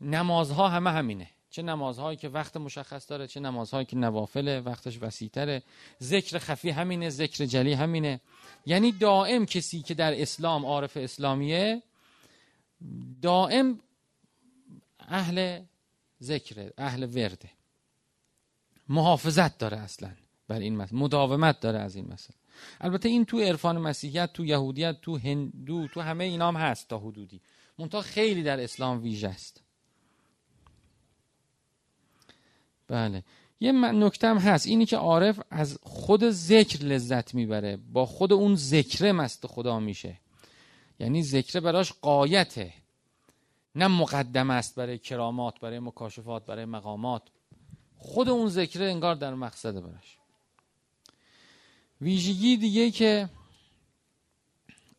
نمازها 0.00 0.68
همه 0.68 0.90
همینه. 0.90 1.30
چه 1.56 1.62
نمازهایی 1.62 2.16
که 2.16 2.28
وقت 2.28 2.56
مشخص 2.56 3.10
داره 3.10 3.26
چه 3.26 3.40
نمازهایی 3.40 3.86
که 3.86 3.96
نوافله 3.96 4.60
وقتش 4.60 4.98
وسیعتره. 5.02 5.62
ذکر 6.02 6.38
خفی 6.38 6.70
همینه 6.70 7.10
ذکر 7.10 7.46
جلی 7.46 7.72
همینه. 7.72 8.20
یعنی 8.66 8.92
دائم 8.92 9.46
کسی 9.46 9.82
که 9.82 9.94
در 9.94 10.22
اسلام 10.22 10.66
عارف 10.66 10.96
اسلامیه 10.96 11.82
دائم 13.22 13.80
اهل 15.00 15.62
ذکر 16.22 16.70
اهل 16.78 17.02
ورده 17.02 17.50
محافظت 18.88 19.58
داره 19.58 19.76
اصلا 19.76 20.10
بر 20.48 20.58
این 20.58 20.76
مسئله. 20.76 20.98
مداومت 20.98 21.60
داره 21.60 21.78
از 21.78 21.96
این 21.96 22.12
مسئله. 22.12 22.36
البته 22.80 23.08
این 23.08 23.24
تو 23.24 23.40
عرفان 23.40 23.78
مسیحیت 23.78 24.32
تو 24.32 24.44
یهودیت 24.44 25.00
تو 25.00 25.18
هندو 25.18 25.88
تو 25.88 26.00
همه 26.00 26.24
اینام 26.24 26.56
هست 26.56 26.88
تا 26.88 26.98
حدودی. 26.98 27.40
منتها 27.78 28.00
خیلی 28.00 28.42
در 28.42 28.60
اسلام 28.60 29.02
ویژه 29.02 29.28
است. 29.28 29.65
بله. 32.88 33.24
یه 33.60 33.72
نکته 33.72 34.28
هم 34.28 34.38
هست. 34.38 34.66
اینی 34.66 34.86
که 34.86 34.96
عارف 34.96 35.40
از 35.50 35.78
خود 35.82 36.30
ذکر 36.30 36.84
لذت 36.84 37.34
می‌بره. 37.34 37.76
با 37.76 38.06
خود 38.06 38.32
اون 38.32 38.54
ذکره 38.56 39.12
مست 39.12 39.46
خدا 39.46 39.80
میشه. 39.80 40.20
یعنی 41.00 41.22
ذکره 41.22 41.60
براش 41.60 41.92
قایته. 41.92 42.72
نه 43.74 43.86
مقدم 43.86 44.50
است 44.50 44.74
برای 44.74 44.98
کرامات 44.98 45.60
برای 45.60 45.78
مکاشفات 45.78 46.46
برای 46.46 46.64
مقامات. 46.64 47.22
خود 47.98 48.28
اون 48.28 48.48
ذکره 48.48 48.90
انگار 48.90 49.14
در 49.14 49.34
مقصد 49.34 49.80
براش. 49.80 50.18
ویژگی 52.00 52.56
دیگه 52.56 52.90
که 52.90 53.28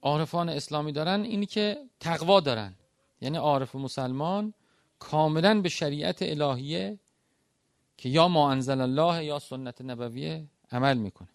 عارفان 0.01 0.49
اسلامی 0.49 0.91
دارن 0.91 1.21
اینی 1.21 1.45
که 1.45 1.77
تقوا 1.99 2.39
دارن. 2.39 2.73
یعنی 3.21 3.37
عارف 3.37 3.75
مسلمان 3.75 4.53
کاملا 4.99 5.61
به 5.61 5.69
شریعت 5.69 6.21
الهیه 6.21 6.99
که 7.97 8.09
یا 8.09 8.27
ما 8.27 8.51
انزل 8.51 8.81
الله 8.81 9.25
یا 9.25 9.39
سنت 9.39 9.81
نبویه 9.81 10.47
عمل 10.71 10.97
می‌کنه. 10.97 11.29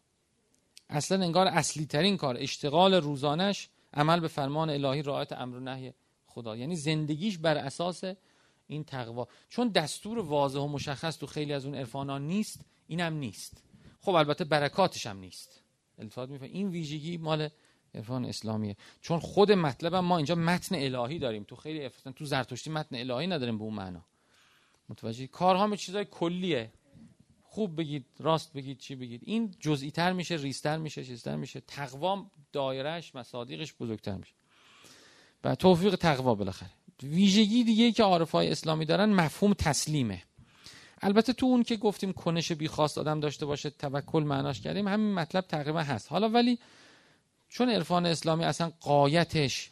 اصلا 0.89 1.25
انگار 1.25 1.47
اصلی 1.47 1.87
ترین 1.87 2.17
کار 2.17 2.37
اشتغال 2.39 2.95
روزانش 2.95 3.69
عمل 3.95 4.21
به 4.21 4.29
فرمان 4.29 4.71
الهی 4.71 5.03
رعایت 5.03 5.33
امر 5.33 5.57
و 5.57 5.61
نهی 5.61 5.93
خدا. 6.27 6.57
یعنی 6.57 6.77
زندگیش 6.77 7.39
بر 7.39 7.57
اساس 7.57 8.05
این 8.67 8.85
تقوا. 8.85 9.29
چون 9.49 9.69
دستور 9.69 10.19
واضح 10.19 10.61
و 10.61 10.69
مشخص 10.69 11.17
تو 11.19 11.27
خیلی 11.27 11.53
از 11.53 11.65
اون 11.65 11.75
عرفانا 11.75 12.19
نیست 12.19 12.61
اینم 12.87 13.15
نیست. 13.15 13.63
خب 14.01 14.15
البته 14.15 14.45
برکاتش 14.45 15.07
هم 15.07 15.19
نیست. 15.19 15.63
التفات 15.99 16.43
این 16.43 16.69
ویژگی 16.69 17.17
مال 17.17 17.49
عرفان 17.95 18.25
اسلامیه. 18.25 18.77
چون 19.01 19.19
خود 19.19 19.53
مطلب 19.53 19.95
ما 19.95 20.17
اینجا 20.17 20.35
متن 20.35 20.75
الهی 20.75 21.19
داریم. 21.19 21.45
تو 21.45 21.57
خیلی 21.57 21.91
تو 22.17 22.25
زرتشتی 22.25 22.71
متن 22.71 22.97
الهی 22.97 23.27
نداریم 23.27 23.59
به 23.59 23.65
اون 23.65 23.75
معنا. 23.75 24.05
متوجه؟ 24.89 25.27
کارها 25.27 25.63
همه 25.63 25.77
چیزای 25.77 26.05
کلیه. 26.05 26.73
خوب 27.43 27.77
بگید 27.77 28.07
راست 28.19 28.53
بگید 28.53 28.79
چی 28.79 28.95
بگید. 28.95 29.21
این 29.25 29.55
جزئی 29.61 29.91
تر 29.91 30.13
میشه 30.13 30.37
ریستر 30.37 30.79
میشه 30.79 31.05
چیزتر 31.05 31.37
میشه. 31.37 31.61
تقوا 31.61 32.27
دایرش 32.53 33.15
مصادیقش 33.15 33.75
بزرگتر 33.81 34.17
میشه. 34.17 34.35
و 35.45 35.55
توفیق 35.55 35.97
تقوا 35.97 36.35
بالاخره. 36.35 36.71
ویژگی 37.03 37.65
دیگه 37.65 37.93
که 37.93 38.03
عارفای 38.03 38.51
اسلامی 38.51 38.85
دارن 38.85 39.11
مفهوم 39.11 39.55
تسلیمه. 39.55 40.23
البته 41.03 41.33
تو 41.33 41.47
اون 41.47 41.63
که 41.63 41.77
گفتیم 41.77 42.13
کنش 42.13 42.53
بیخواست 42.53 42.99
آدم 42.99 43.21
داشته 43.21 43.47
باشه 43.47 43.71
توکل 43.71 44.23
معناش 44.23 44.61
کردیم 44.61 44.89
همین 44.89 45.15
مطلب 45.15 45.47
تقریبا 45.47 45.83
هست. 45.83 46.13
حالا 46.13 46.29
ولی 46.29 46.59
چون 47.49 47.71
عرفان 47.71 48.07
اسلامی 48.07 48.45
اصلا 48.45 48.73
قایتش 48.81 49.71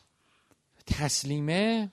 تسلیمه 0.87 1.93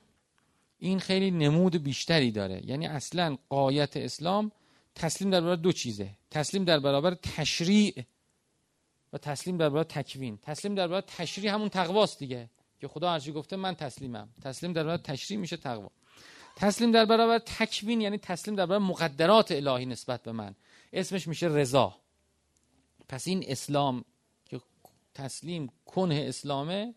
این 0.78 1.00
خیلی 1.00 1.30
نمود 1.30 1.82
بیشتری 1.82 2.30
داره. 2.30 2.60
یعنی 2.64 2.86
اصلا 2.86 3.36
قایت 3.48 3.96
اسلام 3.96 4.52
تسلیم 4.94 5.30
در 5.30 5.40
برابر 5.40 5.62
دو 5.62 5.72
چیزه. 5.72 6.10
تسلیم 6.30 6.64
در 6.64 6.78
برابر 6.80 7.14
تشریع 7.14 8.04
و 9.12 9.18
تسلیم 9.18 9.56
در 9.56 9.68
برابر 9.68 9.84
تکوین. 9.84 10.38
تسلیم 10.42 10.74
در 10.74 10.88
برابر 10.88 11.06
تشریع 11.06 11.50
همون 11.52 11.68
تقواست 11.68 12.18
دیگه. 12.18 12.50
که 12.80 12.88
خدا 12.88 13.10
هرچی 13.10 13.32
گفته 13.32 13.56
من 13.56 13.74
تسلیمم. 13.74 14.28
تسلیم 14.42 14.72
در 14.72 14.84
برابر 14.84 15.02
تشریع 15.02 15.40
میشه 15.40 15.56
تقوا. 15.56 15.90
تسلیم 16.56 16.92
در 16.92 17.04
برابر 17.04 17.38
تکوین 17.38 18.00
یعنی 18.00 18.18
تسلیم 18.18 18.56
در 18.56 18.66
برابر 18.66 18.84
مقدرات 18.86 19.52
الهی 19.52 19.86
نسبت 19.86 20.22
به 20.22 20.32
من. 20.32 20.54
اسمش 20.92 21.28
میشه 21.28 21.46
رضا. 21.46 21.96
پس 23.08 23.28
این 23.28 23.44
اسلام 23.46 24.04
که 24.44 24.60
تسلیم 25.14 25.72
کنه 25.86 26.24
اسلامه 26.28 26.94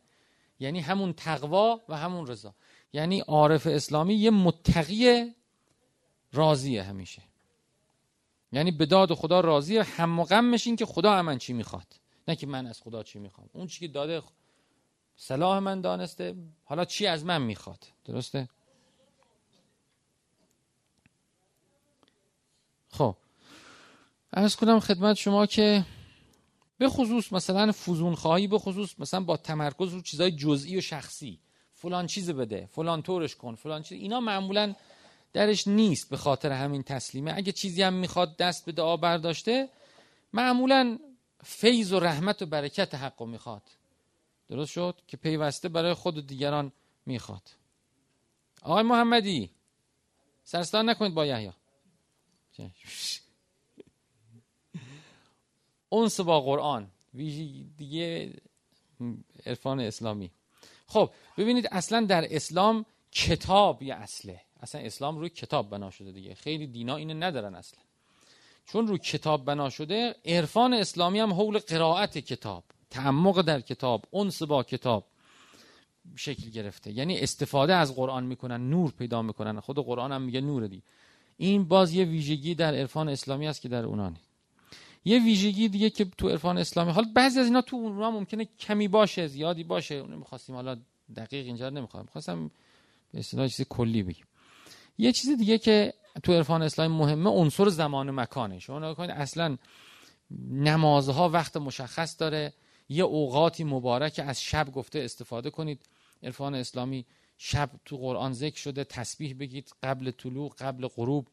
یعنی 0.60 0.80
همون 0.80 1.14
تقوا 1.14 1.82
و 1.90 1.98
همون 1.98 2.28
رضا. 2.28 2.56
یعنی 2.94 3.20
عارف 3.20 3.68
اسلامی 3.68 4.16
یه 4.16 4.30
متقی 4.30 5.36
راضیه 6.34 6.84
همیشه. 6.84 7.22
یعنی 8.52 8.72
به 8.72 8.86
داد 8.86 9.14
خدا 9.14 9.40
راضیه 9.40 9.84
هم 9.84 10.20
و 10.20 10.24
غمش 10.24 10.68
این 10.68 10.76
که 10.76 10.86
خدا 10.86 11.22
من 11.22 11.38
چی 11.38 11.54
می‌خواد. 11.54 12.00
نه 12.28 12.36
که 12.36 12.48
من 12.48 12.68
از 12.68 12.82
خدا 12.82 13.04
چی 13.04 13.20
می‌خوام. 13.20 13.50
اون 13.54 13.68
چی 13.68 13.80
که 13.80 13.88
داده 13.88 14.22
صلاح 15.16 15.60
من 15.60 15.82
دانسته 15.82 16.36
حالا 16.64 16.86
چی 16.86 17.08
از 17.08 17.26
من 17.26 17.42
می‌خواد؟ 17.42 17.88
درسته؟ 18.06 18.50
خب. 22.90 23.16
ارز 24.34 24.56
کنم 24.56 24.80
خدمت 24.80 25.16
شما 25.16 25.46
که 25.46 25.86
به 26.78 26.90
خصوص 26.90 27.34
مثلا 27.34 27.72
فوزون 27.72 28.16
خواهی 28.16 28.48
به 28.48 28.60
خصوص 28.60 29.00
مثلا 29.00 29.20
با 29.20 29.38
تمرکز 29.38 29.94
رو 29.94 30.02
چیزای 30.02 30.32
جزئی 30.32 30.78
و 30.78 30.82
شخصی. 30.82 31.40
فلان 31.82 32.08
چیز 32.08 32.30
بده 32.30 32.70
فلان 32.72 33.02
طورش 33.02 33.36
کن 33.36 33.56
فلان 33.56 33.84
چیز. 33.84 34.02
اینا 34.02 34.20
معمولا 34.20 34.76
درش 35.34 35.68
نیست 35.68 36.10
به 36.10 36.18
خاطر 36.18 36.52
همین 36.52 36.84
تسلیمه. 36.84 37.34
اگه 37.36 37.52
چیزی 37.52 37.82
هم 37.82 37.94
می‌خواد 37.94 38.38
دست 38.38 38.66
به 38.66 38.72
دعا 38.72 38.98
برداشته 38.98 39.70
معمولا 40.34 41.00
فیض 41.44 41.94
و 41.94 42.00
رحمت 42.00 42.42
و 42.42 42.46
برکت 42.46 42.96
حق 42.96 43.24
می‌خواد. 43.24 43.62
درست 44.50 44.72
شد 44.72 45.02
که 45.08 45.18
پیوسته 45.18 45.70
برای 45.70 45.94
خود 45.94 46.18
و 46.18 46.22
دیگران 46.22 46.72
می‌خواد. 47.06 47.50
آقای 48.62 48.84
محمدی 48.84 49.50
سرستان 50.44 50.90
نکنید 50.90 51.14
با 51.14 51.26
یحیی. 51.26 51.52
اونس 55.90 56.20
با 56.20 56.42
قرآن. 56.42 56.92
دیگه 57.78 58.34
عرفان 59.46 59.80
اسلامی. 59.80 60.32
خب 60.92 61.10
ببینید 61.38 61.68
اصلا 61.72 62.06
در 62.06 62.36
اسلام 62.36 62.86
کتاب 63.12 63.84
یه 63.84 63.96
اصله. 63.96 64.42
اصلا 64.60 64.82
اسلام 64.82 65.18
روی 65.18 65.30
کتاب 65.30 65.70
بنا 65.70 65.90
شده 65.90 66.12
دیگه. 66.12 66.34
خیلی 66.34 66.68
دینا 66.68 66.96
اینو 66.96 67.14
ندارن 67.14 67.56
اصلا. 67.56 67.80
چون 68.66 68.88
روی 68.88 68.98
کتاب 68.98 69.46
بنا 69.46 69.70
شده 69.70 70.16
عرفان 70.26 70.74
اسلامی 70.74 71.20
هم 71.20 71.34
حول 71.34 71.60
قرائت 71.60 72.18
کتاب 72.18 72.64
تعمق 72.90 73.42
در 73.42 73.62
کتاب 73.62 74.06
انس 74.14 74.44
با 74.44 74.64
کتاب 74.64 75.08
شکل 76.16 76.50
گرفته. 76.50 76.92
یعنی 76.92 77.20
استفاده 77.20 77.76
از 77.76 77.96
قرآن 77.96 78.24
می‌کنن 78.24 78.70
نور 78.70 78.92
پیدا 78.92 79.22
می‌کنن. 79.22 79.60
خود 79.60 79.80
قرآن 79.80 80.12
هم 80.12 80.22
میگه 80.22 80.42
نور 80.42 80.68
دی 80.68 80.84
این 81.38 81.64
باز 81.68 81.94
یه 81.94 82.06
ویژگی 82.06 82.56
در 82.56 82.76
عرفان 82.76 83.10
اسلامی 83.10 83.48
است 83.48 83.62
که 83.62 83.70
در 83.70 83.86
اونا 83.86 84.10
نیست 84.10 84.31
یه 85.06 85.24
ویژگی 85.24 85.70
دیگه 85.70 85.90
که 85.90 86.06
تو 86.06 86.30
عرفان 86.30 86.58
اسلامی 86.58 86.92
حالا 86.92 87.08
بعضی 87.16 87.40
از 87.40 87.46
اینا 87.46 87.62
تو 87.62 87.76
اونها 87.76 88.12
ممکنه 88.12 88.48
کمی 88.60 88.88
باشه 88.88 89.28
زیادی 89.28 89.64
باشه. 89.64 89.96
اون 89.96 90.16
می‌خواستیم. 90.16 90.56
حالا 90.56 90.78
دقیق 91.16 91.46
اینجا 91.46 91.70
نمی‌خوام. 91.70 92.06
خواستم 92.06 92.52
به 93.12 93.20
اصطلاح 93.20 93.48
چیز 93.48 93.66
کلی 93.70 94.04
بگیم. 94.04 94.26
یه 94.98 95.12
چیز 95.12 95.38
دیگه 95.38 95.58
که 95.58 95.94
تو 96.24 96.34
عرفان 96.34 96.62
اسلامی 96.62 96.96
مهمه 96.96 97.30
عنصر 97.30 97.70
زمان 97.70 98.10
و 98.10 98.12
مکانه. 98.12 98.60
شما 98.60 98.80
نگاه 98.80 99.10
اصلا 99.10 99.58
نمازها 100.50 101.30
وقت 101.30 101.58
مشخص 101.58 102.20
داره. 102.20 102.54
یه 102.90 103.04
اوقاتی 103.04 103.64
مبارک 103.64 104.22
از 104.28 104.42
شب 104.42 104.72
گفته 104.72 105.00
استفاده 105.00 105.50
کنید. 105.50 105.86
عرفان 106.24 106.56
اسلامی 106.56 107.06
شب 107.38 107.70
تو 107.86 107.98
قرآن 107.98 108.34
ذکر 108.34 108.58
شده 108.58 108.84
تسبیح 108.84 109.36
بگید. 109.40 109.72
قبل 109.84 110.12
طلوع 110.12 110.54
قبل 110.60 110.88
غروب. 110.88 111.28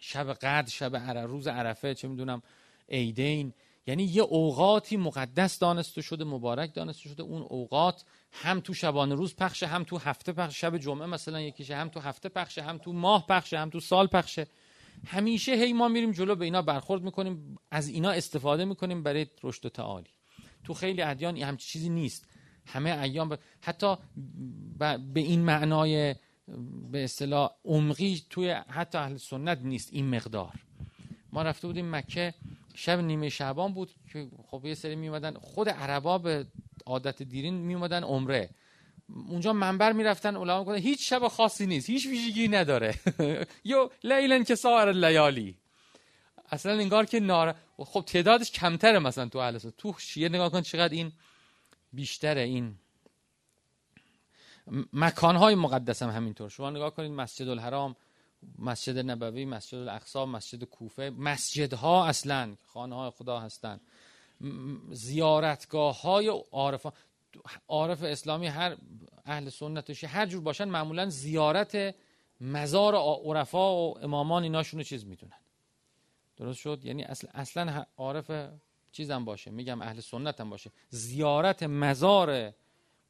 شب 0.00 0.32
قدر 0.32 0.70
شب 0.70 0.96
روز 1.18 1.46
عرفه 1.46 1.94
چه 1.94 2.08
می‌دونم. 2.08 2.42
عیدین. 2.88 3.52
یعنی 3.86 4.04
یه 4.04 4.22
اوقاتی 4.22 4.96
مقدس 4.96 5.58
دانسته 5.58 6.02
شده 6.02 6.24
مبارک 6.24 6.74
دانسته 6.74 7.08
شده. 7.08 7.22
اون 7.22 7.42
اوقات 7.42 8.04
هم 8.32 8.60
تو 8.60 8.74
شبانه 8.74 9.14
روز 9.14 9.36
پخشه 9.36 9.66
هم 9.66 9.84
تو 9.84 9.98
هفته 9.98 10.32
پخشه 10.32 10.58
شب 10.58 10.78
جمعه 10.78 11.06
مثلا 11.06 11.40
یکیشه. 11.40 11.76
هم 11.76 11.88
تو 11.88 12.00
هفته 12.00 12.28
پخشه 12.28 12.62
هم 12.62 12.78
تو 12.78 12.92
ماه 12.92 13.26
پخشه 13.26 13.58
هم 13.58 13.70
تو 13.70 13.80
سال 13.80 14.06
پخشه. 14.06 14.46
همیشه 15.06 15.52
هی 15.52 15.72
ما 15.72 15.88
میریم 15.88 16.12
جلو 16.12 16.34
به 16.34 16.44
اینا 16.44 16.62
برخورد 16.62 17.02
می‌کنیم. 17.02 17.58
از 17.70 17.88
اینا 17.88 18.10
استفاده 18.10 18.64
می‌کنیم 18.64 19.02
برای 19.02 19.26
رشد 19.42 19.66
و 19.66 19.68
تعالی. 19.68 20.10
تو 20.64 20.74
خیلی 20.74 21.02
ادیان 21.02 21.36
همچی 21.36 21.68
چیزی 21.68 21.88
نیست. 21.88 22.26
همه 22.66 23.00
ایام 23.00 23.38
حتی 23.60 23.96
به 24.78 25.20
این 25.20 25.40
معنای 25.40 26.14
به 26.90 27.04
اصطلاح 27.04 27.50
عمقی 27.64 28.22
توی 28.30 28.50
حتی 28.50 28.98
اهل 28.98 29.16
سنت 29.16 29.58
نیست. 29.62 29.88
این 29.92 30.16
مقدار. 30.16 30.52
ما 31.32 31.42
رفته 31.42 31.66
بودیم 31.66 31.96
مکه. 31.96 32.34
شب 32.74 33.00
نیمه 33.00 33.28
شعبان 33.28 33.72
بود 33.74 33.90
که 34.12 34.28
خب 34.46 34.64
یه 34.64 34.74
سری 34.74 34.96
میومدن 34.96 35.34
خود 35.34 35.68
عربا 35.68 36.18
به 36.18 36.46
عادت 36.86 37.22
دیرین 37.22 37.54
میومدن 37.54 38.04
عمره. 38.04 38.50
اونجا 39.28 39.52
منبر 39.52 39.92
می‌رفتن 39.92 40.36
علما 40.36 40.64
کنه 40.64 40.78
هیچ 40.78 41.08
شب 41.08 41.28
خاصی 41.28 41.66
نیست 41.66 41.90
هیچ 41.90 42.06
ویژگی 42.06 42.48
نداره. 42.48 42.94
یو 43.64 43.90
لیلن 44.04 44.44
که 44.44 44.54
سایر 44.54 44.92
لیالی. 44.92 45.56
اصلا 46.50 46.72
انگار 46.72 47.06
که 47.06 47.20
نار 47.20 47.54
خب 47.78 48.04
تعدادش 48.06 48.50
کمتره 48.50 48.98
مثلا 48.98 49.28
تو 49.28 49.38
اهل 49.38 49.58
تو 49.58 49.94
شیعه 49.98 50.28
نگاه 50.28 50.50
کن 50.50 50.60
چقدر 50.60 50.94
این 50.94 51.12
بیشتره 51.92 52.40
این. 52.40 52.74
مکانهای 54.92 55.54
مقدس 55.54 56.02
هم 56.02 56.10
همینطور. 56.10 56.48
شما 56.48 56.70
نگاه 56.70 56.94
کنید 56.94 57.12
مسجد 57.12 57.48
الحرام 57.48 57.96
مسجد 58.58 59.10
نبوی 59.10 59.44
مسجد 59.44 59.78
الاقصا 59.78 60.26
مسجد 60.26 60.64
کوفه. 60.64 61.10
مسجدها 61.10 62.06
اصلا 62.06 62.56
خانه 62.66 62.96
های 62.96 63.10
خدا 63.10 63.40
هستند 63.40 63.80
زیارتگاه 64.90 66.00
های 66.00 66.28
عارفان 66.52 66.92
عارف 67.68 68.02
اسلامی 68.02 68.46
هر 68.46 68.76
اهل 69.24 69.48
سنتشی 69.48 70.06
هر 70.06 70.26
جور 70.26 70.40
باشن 70.40 70.64
معمولا 70.64 71.08
زیارت 71.08 71.94
مزار 72.40 72.94
عرفا 73.24 73.74
و 73.74 73.98
امامان 73.98 74.42
ایناشون 74.42 74.82
چیز 74.82 75.06
می‌دونن. 75.06 75.38
درست 76.36 76.58
شد؟ 76.58 76.84
یعنی 76.84 77.02
اصلا 77.02 77.30
اصلا 77.34 77.84
عارف 77.96 78.30
چیزم 78.92 79.24
باشه. 79.24 79.50
میگم 79.50 79.82
اهل 79.82 80.00
سنت 80.00 80.40
هم 80.40 80.50
باشه. 80.50 80.70
زیارت 80.88 81.62
مزار 81.62 82.52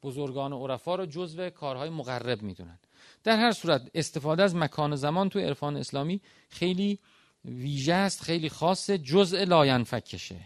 بزرگان 0.03 0.53
عرفا 0.53 0.95
رو 0.95 1.07
جزو 1.07 1.51
کارهای 1.51 1.91
مقرب 1.91 2.43
می‌دونن. 2.43 2.79
در 3.25 3.37
هر 3.37 3.53
صورت 3.53 3.91
استفاده 3.95 4.43
از 4.43 4.57
مکان 4.57 4.93
و 4.93 4.97
زمان 4.97 5.29
تو 5.29 5.39
عرفان 5.39 5.77
اسلامی 5.77 6.21
خیلی 6.49 6.99
ویژه 7.45 7.95
است 7.95 8.23
خیلی 8.23 8.49
خاصه 8.49 8.99
جزء 8.99 9.45
لاینفکشه. 9.45 10.41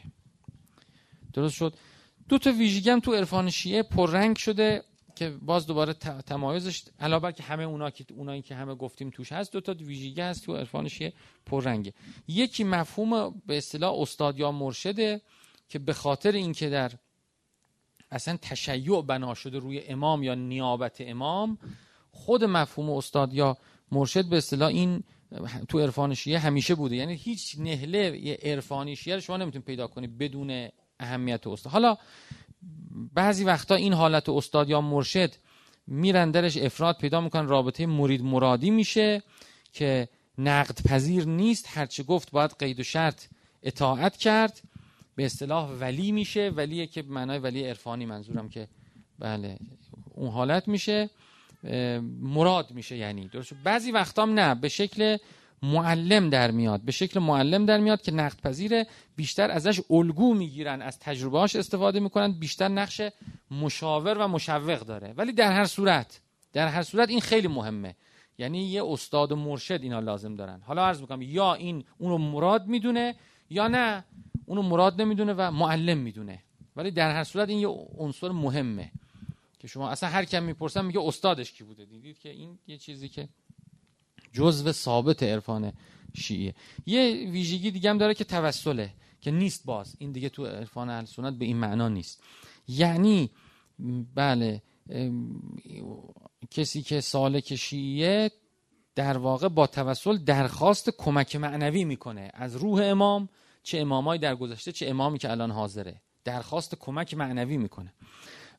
درست 1.32 1.54
شد. 1.54 1.74
دو 2.28 2.38
تا 2.38 2.52
ویژگی 2.52 3.00
تو 3.00 3.14
عرفان 3.14 3.50
شیعه 3.50 3.82
پررنگ 3.82 4.36
شده 4.36 4.82
که 5.16 5.30
باز 5.30 5.66
دوباره 5.66 5.92
تمایزش 6.26 6.82
علاوه 7.00 7.32
که 7.32 7.42
همه 7.42 7.62
اونا 7.62 7.90
که 7.90 8.04
اونایی 8.14 8.42
که 8.42 8.54
همه 8.54 8.74
گفتیم 8.74 9.10
توش 9.10 9.32
هست 9.32 9.52
دو 9.52 9.60
تا 9.60 9.72
ویژگی 9.72 10.20
هست 10.20 10.44
تو 10.44 10.56
عرفان 10.56 10.88
شیعه 10.88 11.12
پررنگه. 11.46 11.92
یکی 12.28 12.64
مفهوم 12.64 13.42
به 13.46 13.58
اصطلاح 13.58 14.00
استاد 14.00 14.38
یا 14.38 14.52
مرشده 14.52 15.20
که 15.68 15.78
به 15.78 15.92
خاطر 15.92 16.32
اینکه 16.32 16.68
در 16.68 16.92
اصلا 18.10 18.36
تشیع 18.42 19.02
بنا 19.02 19.34
شده 19.34 19.58
روی 19.58 19.80
امام 19.80 20.22
یا 20.22 20.34
نیابت 20.34 20.96
امام 21.00 21.58
خود 22.16 22.44
مفهوم 22.44 22.90
استاد 22.90 23.34
یا 23.34 23.56
مرشد 23.92 24.24
به 24.24 24.36
اصطلاح 24.36 24.68
این 24.68 25.02
تو 25.68 25.80
عرفان 25.80 26.14
شیعه 26.14 26.38
همیشه 26.38 26.74
بوده. 26.74 26.96
یعنی 26.96 27.14
هیچ 27.14 27.56
نهله 27.58 28.38
عرفانی 28.42 28.96
شیعه 28.96 29.20
شما 29.20 29.36
نمی‌تونید 29.36 29.66
پیدا 29.66 29.86
کنی 29.86 30.06
بدون 30.06 30.68
اهمیت 31.00 31.46
استاد. 31.46 31.72
حالا 31.72 31.96
بعضی 33.14 33.44
وقتا 33.44 33.74
این 33.74 33.92
حالت 33.92 34.28
استاد 34.28 34.70
یا 34.70 34.80
مرشد 34.80 35.34
میرن 35.86 36.30
درش 36.30 36.56
افراد 36.56 36.98
پیدا 36.98 37.20
می‌کنن 37.20 37.48
رابطه 37.48 37.86
مرید 37.86 38.22
مرادی 38.22 38.70
میشه 38.70 39.22
که 39.72 40.08
نقد 40.38 40.82
پذیر 40.88 41.26
نیست. 41.26 41.66
هرچه 41.68 42.02
گفت 42.02 42.30
باید 42.30 42.50
قید 42.58 42.80
و 42.80 42.82
شرط 42.82 43.24
اطاعت 43.62 44.16
کرد. 44.16 44.62
به 45.16 45.24
اصطلاح 45.24 45.70
ولی 45.70 46.12
میشه. 46.12 46.52
ولیه 46.56 46.86
که 46.86 47.02
معنای 47.02 47.38
ولی 47.38 47.64
عرفانی 47.64 48.06
منظورم 48.06 48.48
که 48.48 48.68
بله 49.18 49.58
اون 50.14 50.30
حالت 50.30 50.68
میشه. 50.68 51.10
مراد 52.20 52.72
میشه 52.72 52.96
یعنی. 52.96 53.28
درست. 53.28 53.52
بعضی 53.64 53.92
وقتام 53.92 54.40
نه 54.40 54.54
به 54.54 54.68
شکل 54.68 55.16
معلم 55.62 56.30
در 56.30 56.50
میاد. 56.50 56.80
به 56.80 56.92
شکل 56.92 57.20
معلم 57.20 57.66
در 57.66 57.78
میاد 57.78 58.02
که 58.02 58.12
نقد 58.12 58.40
پذیره 58.40 58.86
بیشتر 59.16 59.50
ازش 59.50 59.80
الگو 59.90 60.34
می‌گیرن 60.34 60.82
از 60.82 60.98
تجربهاش 60.98 61.56
استفاده 61.56 62.00
می‌کنن 62.00 62.32
بیشتر 62.32 62.68
نقش 62.68 63.00
مشاور 63.50 64.18
و 64.18 64.28
مشوق 64.28 64.80
داره. 64.80 65.14
ولی 65.16 65.32
در 65.32 65.52
هر 65.52 65.64
صورت 65.64 66.20
در 66.52 66.68
هر 66.68 66.82
صورت 66.82 67.08
این 67.08 67.20
خیلی 67.20 67.48
مهمه. 67.48 67.96
یعنی 68.38 68.66
یه 68.66 68.84
استاد 68.84 69.32
و 69.32 69.36
مرشد 69.36 69.82
اینا 69.82 70.00
لازم 70.00 70.34
دارن. 70.34 70.60
حالا 70.66 70.86
عرض 70.86 71.00
می‌کنم 71.00 71.22
یا 71.22 71.54
این 71.54 71.84
اونو 71.98 72.18
مراد 72.18 72.66
می‌دونه 72.66 73.14
یا 73.50 73.68
نه 73.68 74.04
اونو 74.46 74.62
مراد 74.62 75.00
نمی‌دونه 75.00 75.32
و 75.32 75.50
معلم 75.50 75.98
می‌دونه. 75.98 76.42
ولی 76.76 76.90
در 76.90 77.14
هر 77.14 77.24
صورت 77.24 77.48
این 77.48 77.58
یه 77.58 77.68
عنصر 77.98 78.28
مهمه. 78.28 78.90
که 79.58 79.68
شما 79.68 79.88
اصلا 79.88 80.08
هر 80.08 80.24
کم 80.24 80.42
می‌پرسن 80.42 80.84
میگه 80.84 81.00
استادش 81.00 81.52
کی 81.52 81.64
بوده؟ 81.64 81.84
دیدید 81.84 82.18
که 82.18 82.28
این 82.28 82.58
یه 82.66 82.78
چیزی 82.78 83.08
که 83.08 83.28
جزو 84.32 84.72
ثابت 84.72 85.22
عرفان 85.22 85.72
شیعه. 86.14 86.54
یه 86.86 87.30
ویژگی 87.30 87.70
دیگه 87.70 87.90
هم 87.90 87.98
داره 87.98 88.14
که 88.14 88.24
توسله 88.24 88.94
که 89.20 89.30
نیست 89.30 89.64
باز. 89.64 89.96
این 89.98 90.12
دیگه 90.12 90.28
تو 90.28 90.46
عرفان 90.46 90.90
اهل 90.90 91.04
سنت 91.04 91.34
به 91.34 91.44
این 91.44 91.56
معنا 91.56 91.88
نیست. 91.88 92.22
یعنی 92.68 93.30
بله 94.14 94.62
کسی 96.50 96.82
که 96.82 97.00
سالک 97.00 97.56
شیعه 97.56 98.30
در 98.94 99.18
واقع 99.18 99.48
با 99.48 99.66
توسل 99.66 100.16
درخواست 100.16 100.90
کمک 100.90 101.36
معنوی 101.36 101.84
می‌کنه. 101.84 102.30
از 102.34 102.56
روح 102.56 102.80
امام 102.84 103.28
چه 103.62 103.78
امامایی 103.78 104.20
در 104.20 104.36
گذشته 104.36 104.72
چه 104.72 104.88
امامی 104.88 105.18
که 105.18 105.30
الان 105.30 105.50
حاضره. 105.50 106.02
درخواست 106.24 106.74
کمک 106.74 107.14
معنوی 107.14 107.56
می‌کنه. 107.56 107.92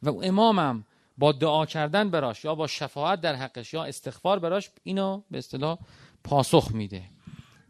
و 0.03 0.09
امامم 0.09 0.83
با 1.17 1.31
دعا 1.31 1.65
کردن 1.65 2.09
براش 2.09 2.43
یا 2.43 2.55
با 2.55 2.67
شفاعت 2.67 3.21
در 3.21 3.35
حقش 3.35 3.73
یا 3.73 3.83
استغفار 3.83 4.39
براش 4.39 4.69
اینو 4.83 5.21
به 5.31 5.37
اصطلاح 5.37 5.77
پاسخ 6.23 6.71
میده. 6.71 7.03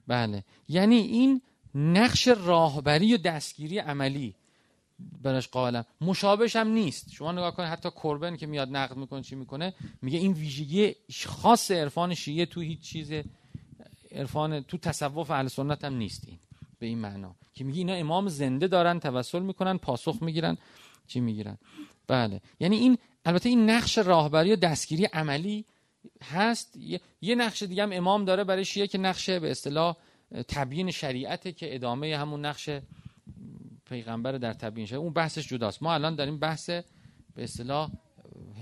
بله. 0.07 0.43
یعنی 0.69 0.95
این 0.95 1.41
نقش 1.75 2.27
راهبری 2.27 3.13
و 3.13 3.17
دستگیری 3.17 3.79
عملی 3.79 4.35
براش 5.21 5.47
قائلم. 5.47 5.85
مشابهش 6.01 6.55
هم 6.55 6.67
نیست. 6.67 7.11
شما 7.11 7.31
نگاه 7.31 7.55
کنید 7.55 7.69
حتی 7.69 7.89
کربن 8.03 8.35
که 8.35 8.47
میاد 8.47 8.69
نقد 8.69 8.97
می‌کنه 8.97 9.21
چی 9.21 9.35
می‌کنه؟ 9.35 9.73
میگه 10.01 10.19
این 10.19 10.33
ویژگی 10.33 10.95
خاص 11.25 11.71
عرفان 11.71 12.13
شیعه 12.13 12.45
تو 12.45 12.61
هیچ 12.61 12.81
چیز 12.81 13.11
عرفان 14.11 14.61
تو 14.61 14.77
تصوف 14.77 15.31
اهل 15.31 15.47
سنت 15.47 15.83
هم 15.83 15.93
نیست 15.93 16.23
این 16.27 16.39
به 16.79 16.85
این 16.85 16.99
معنا. 16.99 17.35
که 17.53 17.63
میگه 17.63 17.77
اینا 17.77 17.93
امام 17.93 18.29
زنده 18.29 18.67
دارن 18.67 18.99
توسل 18.99 19.41
می‌کنن 19.41 19.77
پاسخ 19.77 20.17
می‌گیرن 20.21 20.57
چی 21.07 21.19
می‌گیرن؟ 21.19 21.57
بله. 22.07 22.41
یعنی 22.59 22.75
این 22.75 22.97
البته 23.25 23.49
این 23.49 23.69
نقش 23.69 23.97
راهبری 23.97 24.53
و 24.53 24.55
دستگیری 24.55 25.05
عملی 25.05 25.65
هست. 26.23 26.77
یه 27.21 27.35
نقش 27.35 27.63
دیگه 27.63 27.83
هم 27.83 27.91
امام 27.91 28.25
داره 28.25 28.43
برای 28.43 28.65
شیعه 28.65 28.87
که 28.87 28.97
نقش 28.97 29.29
به 29.29 29.51
اصطلاح 29.51 29.97
تبیین 30.47 30.91
شریعته 30.91 31.51
که 31.51 31.75
ادامه 31.75 32.17
همون 32.17 32.45
نقش 32.45 32.69
پیغمبر 33.85 34.31
در 34.31 34.53
تبیین 34.53 34.87
شده. 34.87 34.97
اون 34.97 35.13
بحثش 35.13 35.47
جداست. 35.47 35.83
ما 35.83 35.93
الان 35.93 36.15
داریم 36.15 36.39
بحث 36.39 36.69
به 36.69 37.43
اصطلاح 37.43 37.91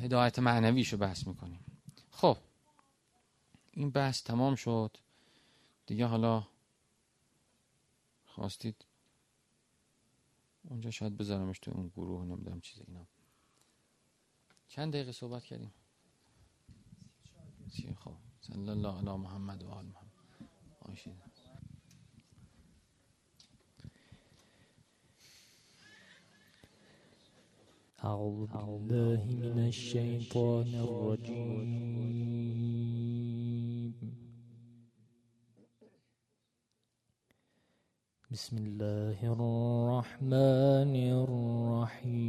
هدایت 0.02 0.40
معنویشو 0.40 0.98
بحث 0.98 1.28
می‌کنیم. 1.28 1.60
خب. 2.12 2.38
این 3.72 3.90
بحث 3.92 4.24
تمام 4.24 4.56
شد. 4.56 4.98
دیگه 5.86 6.06
حالا 6.06 6.48
خواستید 8.26 8.86
اونجا 10.70 10.92
شاید 10.92 11.18
بذارمش 11.18 11.60
تو 11.60 11.72
اون 11.72 11.88
گروه 11.88 12.26
نمی‌دونم 12.26 12.62
چیز 12.62 12.82
اینا. 12.88 13.08
چند 14.76 14.94
دقیقه 14.94 15.12
صحبت 15.12 15.44
کردیم؟ 15.44 15.72
خب. 18.04 18.14
صلی 18.42 18.70
الله 18.70 18.98
علی 18.98 19.18
محمد 19.18 19.64
و 19.64 19.70
آل 19.70 19.86
محمد. 19.86 20.12
آشید. 20.80 21.14
أعوذ 28.04 28.48
بالله 28.48 29.26
من 29.26 29.60
الشيطان 29.68 30.76
الرجيم 30.76 32.36
بسم 38.32 38.58
الله 38.58 39.20
الرحمن 39.36 40.96
الرحيم 41.22 42.25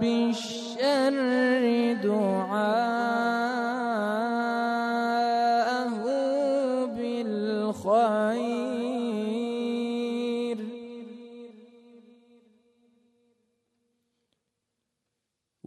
بالشر. 0.00 1.87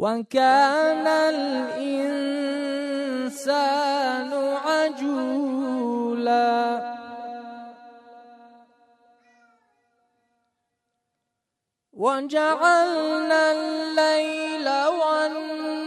وكان 0.02 1.08
الإنسان 1.08 2.02
عجولا 4.66 6.42
وجعلنا 11.94 13.52
الليل 13.52 14.68
والنهار 15.02 15.81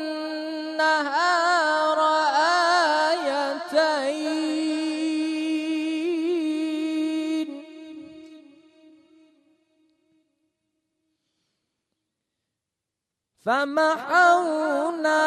فمحونا 13.47 15.22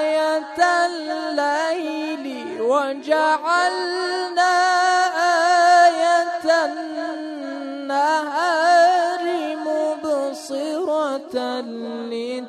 آية 0.00 0.60
الليل 0.86 2.24
وجعلنا 2.62 4.54
آية 5.84 6.46
النهار 7.84 8.44
مبصرة 9.56 11.36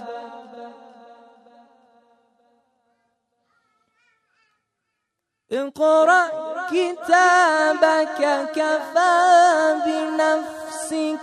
اقرأ 5.52 6.28
كتابك 6.72 8.22
كفى 8.56 9.16
بنفسك 9.86 10.57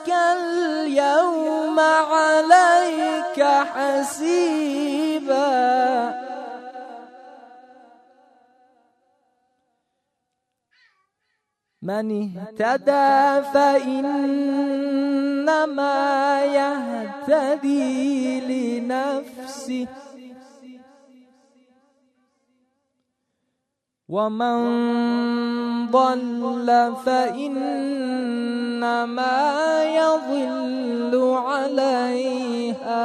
اليوم 0.09 1.81
عليك 1.81 3.43
حسيبا. 3.43 4.95
من 11.83 12.11
اهتدى 12.11 13.43
فإنما 13.53 14.75
يهتدي 16.45 18.41
لنفسه. 18.41 20.04
ومن 24.15 25.91
ضل 25.91 26.95
فإنما 27.07 28.07
يضل 29.85 31.35
عليها. 31.47 33.05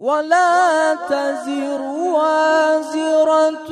ولا 0.00 0.94
تزر 0.94 1.82
وازرة 2.14 3.70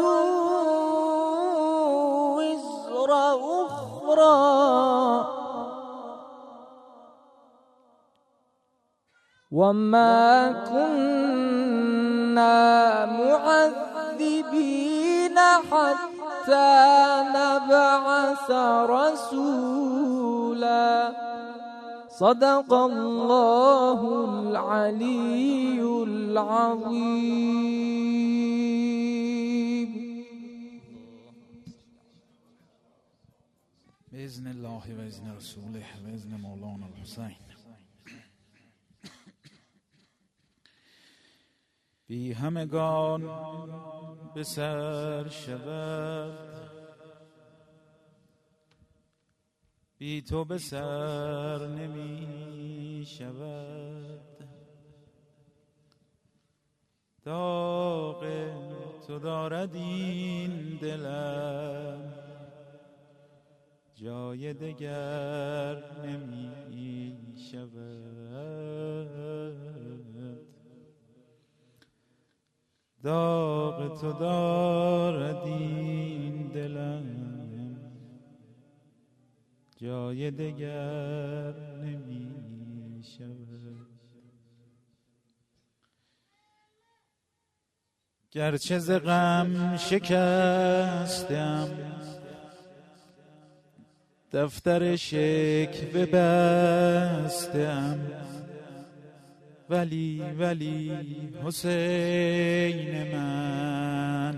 أخرى. 3.66 4.50
وما 9.52 10.52
معذبين 13.20 14.18
حتى 15.70 16.72
نبعث 17.36 18.48
رسولا. 18.96 20.10
صدق 22.10 22.70
الله 22.72 24.00
العلي 24.24 25.80
العظيم. 26.08 27.50
بإذن 34.12 34.46
الله 34.46 34.84
وإذن 34.98 35.26
رسوله 35.38 35.86
وإذن 36.04 36.32
مولانا 36.42 36.86
الحسين. 36.92 37.49
بی 42.10 42.32
همگان 42.32 43.22
به 44.34 44.44
سر 44.44 45.28
شود. 45.28 46.38
بی 49.98 50.22
تو 50.22 50.44
به 50.44 50.58
سر 50.58 51.66
نمی 51.66 53.04
شود. 53.06 54.20
داغ 57.24 58.26
تو 59.06 59.18
دارد 59.18 59.74
این 59.74 60.78
دلم. 60.82 62.14
جای 63.94 64.54
دگر 64.54 65.84
نمی 66.04 67.16
شود. 67.50 69.19
داغ 73.02 74.00
تو 74.00 74.12
دارد 74.12 75.46
این 75.46 76.48
دلم. 76.48 77.30
جای 79.80 80.30
دگر 80.30 81.54
نمی 81.82 83.04
شود 83.16 83.86
گرچه 88.30 88.78
ز 88.78 88.90
غم 88.90 89.76
شکستم 89.76 91.68
دفتر 94.32 94.96
شک 94.96 95.92
ببستم 95.94 97.40
ولی 99.70 100.22
ولی 100.38 100.92
حسین 101.44 103.12
من 103.16 104.34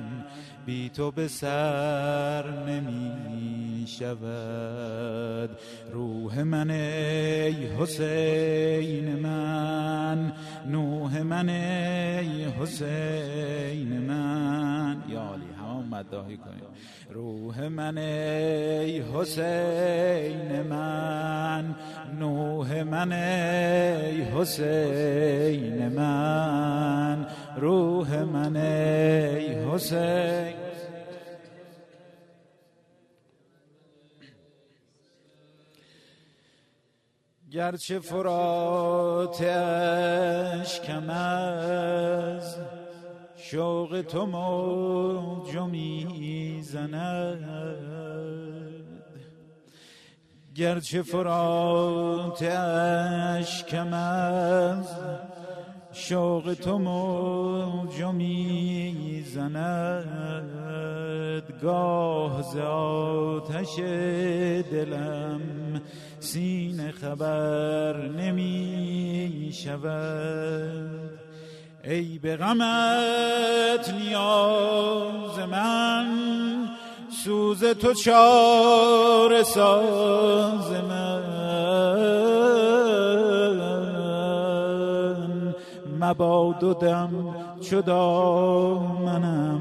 بی 0.67 0.89
تو 0.89 1.11
به 1.11 1.29
سر 1.29 2.65
نمی 2.67 3.87
شود 3.87 5.51
روح 5.93 6.43
من 6.43 6.71
ای 6.71 7.67
حسین 7.67 9.15
من 9.15 10.33
نوح 10.67 11.23
من 11.23 11.49
ای 11.49 12.45
حسین 12.45 13.99
من. 13.99 15.03
یا 15.09 15.35
مداحی 15.95 16.37
کنیم. 16.37 16.65
روح 17.11 17.69
من 17.69 17.99
ای 17.99 19.01
حسین 19.01 20.63
من 20.63 21.75
نوح 22.19 22.83
من 22.83 23.13
ای 23.13 24.23
حسین 24.23 25.89
من 25.89 27.27
روح 27.57 28.23
من 28.23 28.57
ای 28.57 29.55
حسین. 29.55 30.63
گرچه 37.53 37.99
فرات 37.99 39.43
اشکم 40.61 41.11
از 41.11 42.57
شوق 43.53 44.03
تو 44.09 44.27
موج 44.27 45.57
می‌زند. 45.57 47.45
گرچه 50.55 51.03
فرات 51.03 52.43
اشکم 52.43 53.93
از 53.93 54.87
شوق 55.93 56.55
تو 56.55 56.79
موج 56.79 58.03
می‌زند. 58.03 59.53
گاه 61.63 62.43
ز 62.43 62.57
آتش 62.57 63.79
دلم 64.71 65.41
سینه 66.21 66.91
خبر 66.91 68.09
نمی 68.09 69.51
شود. 69.53 71.22
ای 71.85 72.19
به 72.19 72.37
غمت 72.37 73.95
نیاز 74.01 75.39
من 75.51 76.07
سوز 77.25 77.65
تو 77.65 77.95
چار 77.95 79.43
ساز 79.43 80.71
من. 80.71 81.23
مباد 86.01 86.65
و 86.65 86.75
دم 86.75 87.35
چو 87.61 87.81
دامنم 87.81 89.61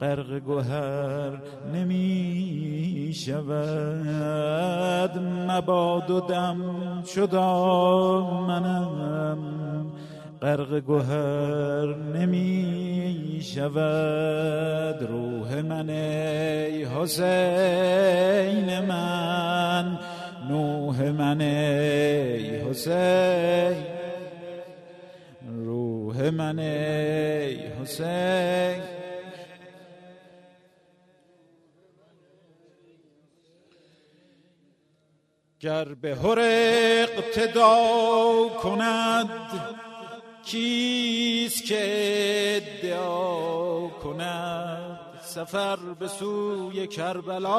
غرق 0.00 0.38
گوهر 0.38 1.42
نمی 1.74 3.12
شود. 3.14 5.18
مباد 5.48 6.10
و 6.10 6.20
دم 6.20 6.56
چو 7.14 7.26
دامنم 7.26 9.06
غرق 10.46 10.80
گوهر 10.80 11.94
نمی 11.94 13.40
شود 13.42 15.02
روح 15.02 15.60
من 15.60 15.90
ای 15.90 16.84
حسین 16.84 17.20
من 18.80 19.98
نوح 20.48 21.02
من 21.02 21.40
ای 21.40 22.56
حسین 22.56 23.84
روح 25.64 26.30
من 26.30 26.58
ای 26.58 27.56
حسین. 27.56 28.82
گر 35.60 35.84
به 35.84 36.16
هر 36.16 36.38
اقتدا 36.38 37.74
کند 38.62 39.28
کیست 40.46 41.64
که 41.64 41.76
ادعا 42.56 43.88
کند 43.88 44.98
سفر 45.22 45.76
به 45.76 46.08
سوی 46.08 46.86
کربلا؟ 46.86 47.56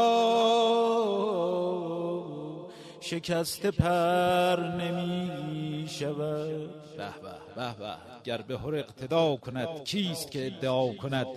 شکست 2.99 3.65
پر 3.65 4.59
نمی 4.79 5.87
شود. 5.89 6.69
به 6.97 7.09
به 7.55 7.73
به 7.79 7.95
گر 8.23 8.41
به 8.41 8.57
هر 8.57 8.75
اقتدا 8.75 9.35
کند 9.35 9.83
کیست 9.83 10.31
که 10.31 10.45
ادعا 10.45 10.93
کند؟ 10.93 11.27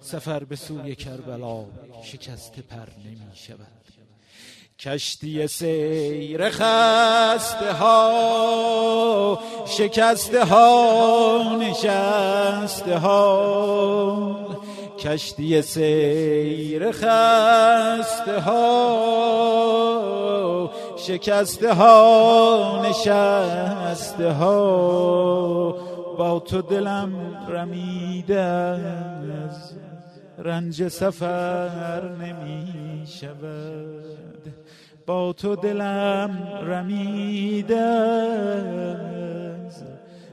سفر 0.00 0.44
به 0.44 0.56
سوی 0.56 0.94
کربلا 0.94 1.64
شکست 2.02 2.60
پر 2.60 2.88
نمی 3.04 3.30
شود. 3.34 3.99
کشتی 4.80 5.46
سیر 5.46 6.50
خسته 6.50 7.72
ها 7.72 9.38
شکسته 9.66 10.44
ها 10.44 11.56
نشسته 11.60 12.98
ها 12.98 14.46
کشتی 14.98 15.62
سیر 15.62 16.92
خسته 16.92 18.40
ها 18.40 18.70
شکسته 20.96 21.74
ها 21.74 22.82
نشسته 22.88 24.32
ها 24.32 25.70
با 26.18 26.40
تو 26.40 26.62
دلم 26.62 27.12
رمیده 27.48 28.40
از 28.40 29.72
رنج 30.38 30.88
سفر 30.88 32.08
نمی 32.08 33.06
شود 33.06 34.00
با 35.06 35.32
تو 35.32 35.56
دلم 35.56 36.48
رمیده 36.62 37.90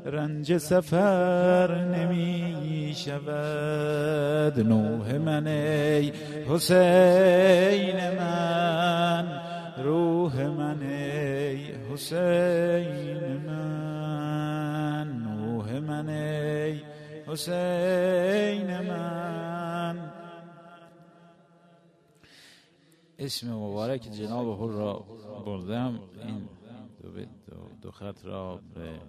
رنج 0.06 0.58
سفر 0.58 1.86
نمی 1.86 2.94
شود 2.96 4.60
نوح 4.60 5.18
من 5.18 5.48
ای 5.48 6.12
حسین 6.50 8.10
من. 8.20 9.42
روح 9.84 10.42
من 10.42 10.82
ای 10.82 11.58
حسین 11.94 13.38
من. 13.48 15.08
نوح 15.08 15.80
من 15.80 16.10
ای 16.10 16.82
حسین 17.28 18.68
من. 18.68 19.37
اسم 23.20 23.54
مبارک 23.54 24.02
جناب 24.02 24.62
هر 24.62 24.76
را 24.78 25.06
بردم. 25.46 26.00
این 26.28 26.48
دو, 27.02 27.70
دو, 27.82 27.92
خط 27.92 28.26
را 28.26 28.62
به 28.74 29.00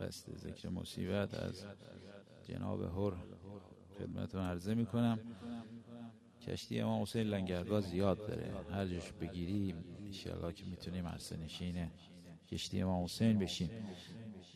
قصد 0.00 0.36
ذکر 0.36 0.68
مصیبت 0.68 1.34
از 1.34 1.64
جناب 2.48 2.82
هر 2.82 3.12
خدمتتون 3.98 4.40
عرضه 4.40 4.74
می 4.74 4.86
کنم 4.86 5.18
کشتی 6.46 6.80
امام 6.80 7.02
حسین 7.02 7.22
لنگرگاه 7.22 7.80
زیاد 7.80 8.18
داره. 8.26 8.52
هر 8.70 8.86
جاش 8.86 9.12
بگیریم 9.12 9.84
انشاءالله 10.06 10.52
که 10.52 10.64
می‌تونیم 10.64 11.06
عرصه 11.06 11.36
نشین 11.36 11.90
کشتی 12.48 12.82
امام 12.82 13.04
حسین 13.04 13.38
بشیم. 13.38 13.70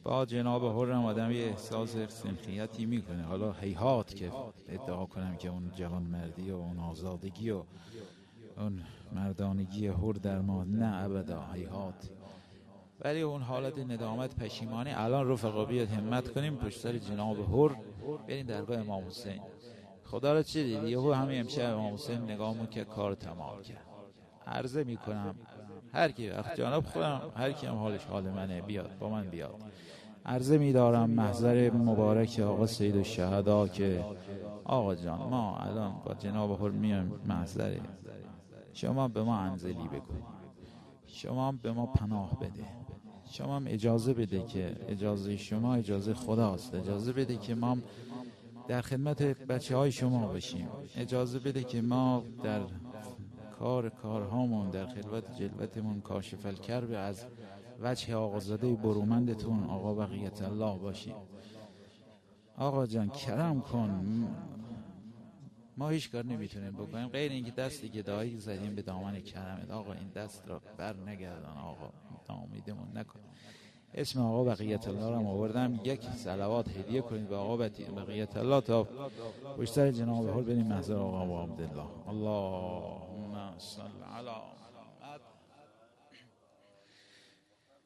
با 0.02 0.24
جناب 0.24 0.64
هرم 0.64 1.04
آدم 1.04 1.30
یه 1.30 1.44
احساس 1.44 1.96
سنخیتی 1.96 2.86
می‌کنه. 2.86 3.22
حالا 3.22 3.52
حیحات 3.52 4.16
که 4.16 4.32
ادعا 4.68 5.06
کنم 5.06 5.36
که 5.36 5.48
اون 5.48 5.70
جوان 5.74 6.02
مردی 6.02 6.50
و 6.50 6.56
اون 6.56 6.78
آزادگی 6.78 7.50
و 7.50 7.62
اون 8.58 8.82
مردانگی 9.12 9.86
هر 9.86 10.12
در 10.12 10.40
ما 10.40 10.64
نه 10.64 11.04
ابدا 11.04 11.44
حیحات 11.54 12.10
ولی 13.00 13.20
اون 13.20 13.42
حالت 13.42 13.78
ندامت 13.78 14.36
پشیمانی 14.36 14.90
الان 14.90 15.28
رفقا 15.28 15.64
بیاد 15.64 15.88
همت 15.88 16.32
کنیم 16.32 16.56
پشت 16.56 16.80
سر 16.80 16.98
جناب 16.98 17.36
هر 17.38 17.76
بریم 18.28 18.46
درگاه 18.46 18.78
امام 18.78 19.06
حسین. 19.06 19.40
خدا 20.04 20.32
را 20.32 20.42
چه 20.42 20.60
یهو 20.60 21.12
همین 21.12 21.40
امشب 21.40 21.72
امام 21.74 21.94
حسین 21.94 22.22
نگاه 22.22 22.70
که 22.70 22.84
کار 22.84 23.14
تمام 23.14 23.62
کرد. 23.62 23.86
عرضه 24.46 24.84
می‌کنم 24.84 25.34
هر 25.92 26.10
کی 26.10 26.30
وقت 26.30 26.56
جناب 26.56 26.84
خودم 26.84 27.20
هر 27.36 27.52
کی 27.52 27.66
هم 27.66 27.74
حالش 27.74 28.04
حال 28.04 28.30
منه 28.30 28.62
بیاد 28.62 28.98
با 28.98 29.08
من 29.08 29.30
بیاد. 29.30 29.54
عرضه 30.26 30.58
میدارم 30.58 31.10
محضر 31.10 31.70
مبارک 31.70 32.40
آقا 32.40 32.66
سید 32.66 32.96
الشهدا 32.96 33.68
که 33.68 34.04
آقا 34.64 34.94
جان 34.94 35.18
ما 35.18 35.58
الان 35.58 35.94
با 36.04 36.14
جناب 36.14 36.62
هر 36.62 36.70
میایم 36.70 37.12
محضر 37.26 37.76
شما 38.76 39.08
به 39.08 39.22
ما 39.22 39.38
انزلی 39.38 39.88
بگو. 39.88 40.14
شما 41.06 41.52
به 41.52 41.72
ما 41.72 41.86
پناه 41.86 42.38
بده. 42.38 42.64
شما 43.30 43.60
اجازه 43.66 44.14
بده 44.14 44.42
که 44.46 44.76
اجازه 44.88 45.36
شما 45.36 45.74
اجازه 45.74 46.14
خداست. 46.14 46.74
اجازه 46.74 47.12
بده 47.12 47.36
که 47.36 47.54
ما 47.54 47.76
در 48.68 48.80
خدمت 48.80 49.22
بچه 49.22 49.76
های 49.76 49.92
شما 49.92 50.26
باشیم. 50.26 50.68
اجازه 50.96 51.38
بده 51.38 51.64
که 51.64 51.82
ما 51.82 52.22
در 52.42 52.60
کار 53.58 53.88
کارهامون 53.88 54.70
در 54.70 54.86
خلوت 54.86 55.36
جلوتمون 55.36 56.00
کاشف 56.00 56.46
الکرب 56.46 56.90
از 56.92 57.26
وجه 57.80 58.14
آقازاده 58.14 58.74
برومندتون 58.74 59.64
آقا 59.64 59.94
بقیت 59.94 60.42
الله 60.42 60.78
باشیم. 60.78 61.14
آقا 62.56 62.86
جان 62.86 63.08
کرم 63.08 63.60
کن. 63.60 64.26
ما 65.76 65.88
هیچ 65.88 66.12
کار 66.12 66.24
نمی‌تونیم 66.24 66.72
بکنیم. 66.72 67.08
غیر 67.08 67.32
اینکه 67.32 67.50
دستی 67.50 67.88
که 67.88 68.02
دایی 68.02 68.38
زدیم 68.38 68.74
به 68.74 68.82
دامن 68.82 69.20
کرمت 69.20 69.70
آقا 69.70 69.92
این 69.92 70.08
دست 70.08 70.48
را 70.48 70.60
بر 70.76 70.96
نگردان 70.96 71.58
آقا. 71.58 71.92
ناامیدمون 72.28 72.88
نکن 72.94 73.20
اسم 73.94 74.20
آقا 74.20 74.44
بقیت 74.44 74.88
الله 74.88 75.10
را 75.10 75.18
آوردم. 75.18 75.80
یک 75.84 76.02
صلوات 76.02 76.68
هدیه 76.68 77.00
کنید 77.00 77.28
به 77.28 77.36
آقا 77.36 77.56
بقیت 77.96 78.36
الله. 78.36 78.60
تا 78.60 78.88
سر 79.64 79.90
جناب 79.90 80.28
حال 80.28 80.42
بریم 80.42 80.66
محضر 80.66 80.96
آقا 80.96 81.26
و 81.26 81.42
عبدالله. 81.42 82.08
اللهم 82.08 83.58
صل 83.58 84.02
علی 84.16 84.30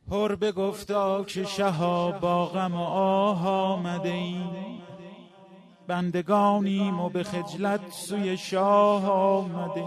پر 0.09 0.37
بگفتا 0.37 1.25
که 1.25 1.45
شها 1.45 2.13
با 2.13 2.47
غم 2.47 2.75
و 2.75 2.85
آه 2.85 3.49
آمده 3.49 4.09
ایم 4.09 4.83
بندگانیم 5.91 7.01
و 7.01 7.09
به 7.09 7.23
خجلت 7.23 7.81
سوی 7.91 8.37
شاه 8.37 9.11
آمده 9.11 9.85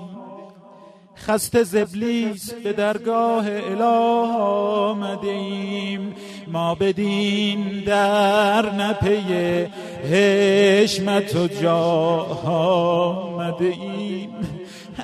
خسته 1.18 1.64
زبلیس 1.64 2.54
به 2.54 2.74
درگاه 2.74 3.46
اله 3.48 4.38
آمده 4.38 5.28
ایم 5.28 6.16
ما 6.48 6.76
بدین 6.76 7.84
در 7.86 8.76
نپی 8.76 9.66
حشمت 10.12 11.36
و 11.36 11.48
جاه 11.48 12.46
آمده 12.48 13.66
ایم 13.66 14.30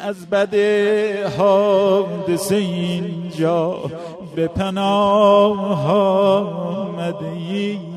از 0.03 0.29
بد 0.29 0.55
حادثه 1.37 2.55
اینجا 2.55 3.91
به 4.35 4.47
پناه 4.47 5.91
آمده 5.91 7.25
ایم 7.25 7.88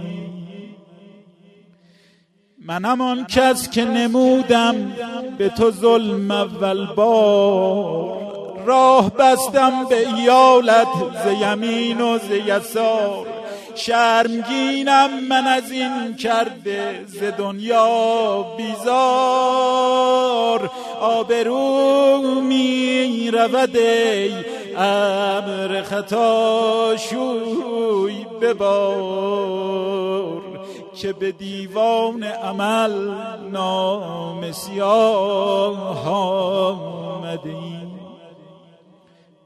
منم 2.72 3.00
آن 3.00 3.26
کس 3.26 3.70
که 3.70 3.84
نمودم 3.84 4.92
به 5.38 5.48
تو 5.48 5.70
ظلم 5.70 6.30
اول 6.30 6.86
بار. 6.86 8.18
راه 8.66 9.16
بستم 9.16 9.84
به 9.88 10.08
ایالت 10.08 10.86
ز 11.24 11.42
یمین 11.42 12.00
و 12.00 12.18
ز 12.18 12.30
یسار. 12.46 13.26
شرمگینم 13.74 15.10
من 15.28 15.46
از 15.46 15.70
این 15.70 16.16
کرده 16.16 17.04
ز 17.06 17.22
دنیا 17.38 18.46
بیزار. 18.56 20.70
آبرو 21.00 22.40
می 22.42 23.30
رود 23.30 23.76
ای 23.76 24.30
امر 24.76 25.82
خطا 25.82 26.96
شوی 26.96 28.26
ببار 28.40 30.51
که 30.94 31.12
به 31.12 31.32
دیوان 31.32 32.22
عمل 32.22 33.14
نام 33.50 34.52
سیاه 34.52 36.08
آمدیم 36.08 37.92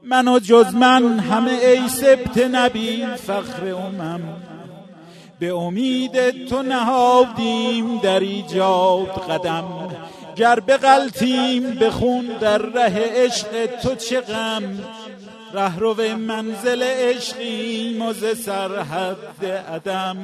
من 0.03 0.27
و 0.27 0.39
جز 0.39 0.73
من 0.73 1.19
همه 1.19 1.51
ای 1.51 1.89
سبت 1.89 2.37
نبی 2.37 3.05
فخر 3.05 3.67
امم. 3.67 4.21
به 5.39 5.53
امید 5.53 6.45
تو 6.45 6.61
نهادیم 6.61 7.97
در 7.97 8.19
ایجاد 8.19 9.29
قدم. 9.29 9.63
گر 10.35 10.59
به 11.79 11.89
خون 11.89 12.25
در 12.39 12.57
ره 12.57 12.93
عشق 13.15 13.65
تو 13.81 13.95
چه 13.95 14.21
غم؟ 14.21 14.79
رهرو 15.53 16.17
منزل 16.17 16.83
عشقیم 16.83 18.01
و 18.01 18.13
ز 18.13 18.37
سرحد 18.37 19.45
عدم. 19.45 20.17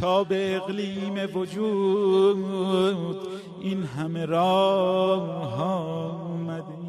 تا 0.00 0.24
به 0.24 0.56
اقلیم 0.56 1.36
وجود 1.36 3.28
این 3.60 3.82
همه 3.82 4.24
راه 4.24 5.62
آمدیم. 5.62 6.82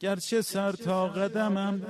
گرچه 0.00 0.42
سر 0.42 0.72
تا 0.72 1.08
قدمم 1.08 1.82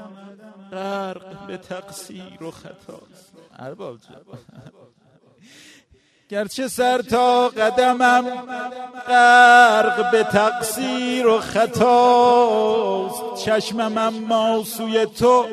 غرق 0.73 1.47
به 1.47 1.57
تقصیر 1.57 2.43
و 2.43 2.51
خطاست. 2.51 3.33
ارباب 3.59 3.99
گرچه 6.31 6.69
سر 6.69 7.03
تا 7.03 7.49
قدمم 7.49 8.25
غرق 9.09 10.11
به 10.11 10.23
تقصیر 10.23 11.27
و 11.27 11.41
خطاست 11.41 13.23
چشمم 13.45 13.99
اما 13.99 14.65
سوی 14.65 15.07
تو 15.07 15.45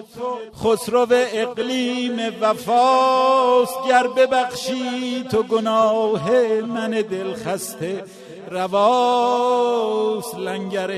خسرو 0.64 1.08
اقلیم 1.12 2.20
وفاست 2.42 3.74
گر 3.90 4.08
ببخشی 4.08 5.24
تو 5.32 5.44
گناه 5.44 6.32
من 6.62 6.90
دل 6.90 7.34
خسته 7.34 8.04
رواست 8.52 10.36
لنگر 10.36 10.92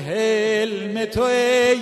حلم 0.00 1.04
تو 1.04 1.22
ای 1.22 1.78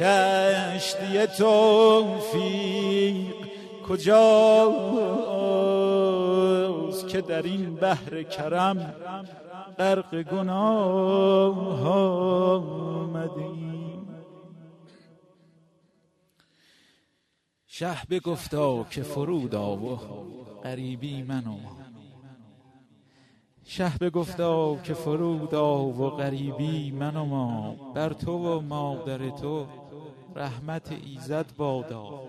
کشتی 0.00 1.26
توفیق. 1.38 3.34
که 7.02 7.20
در 7.20 7.42
این 7.42 7.74
بحر 7.74 8.22
کرم 8.22 8.94
غرق 9.78 10.22
گناه 10.22 11.88
آمدیم. 12.98 14.08
شه 17.66 17.96
بگفتا 18.10 18.84
که 18.84 19.02
فرود 19.02 19.54
آ 19.54 19.74
و 19.74 19.96
غریبی 20.62 21.22
من 21.22 21.46
و 21.46 21.58
شه 23.64 23.92
بگفتا 24.00 24.76
که 24.76 24.94
فرود 24.94 25.54
آ 25.54 25.82
و 25.82 26.10
غریبی 26.10 26.90
من 26.90 27.16
و 27.16 27.24
ما 27.24 27.74
بر 27.94 28.12
تو 28.12 28.32
و 28.32 28.60
مادر 28.60 29.30
تو 29.30 29.66
رحمت 30.36 30.92
ایزد 30.92 31.46
بادا. 31.56 32.20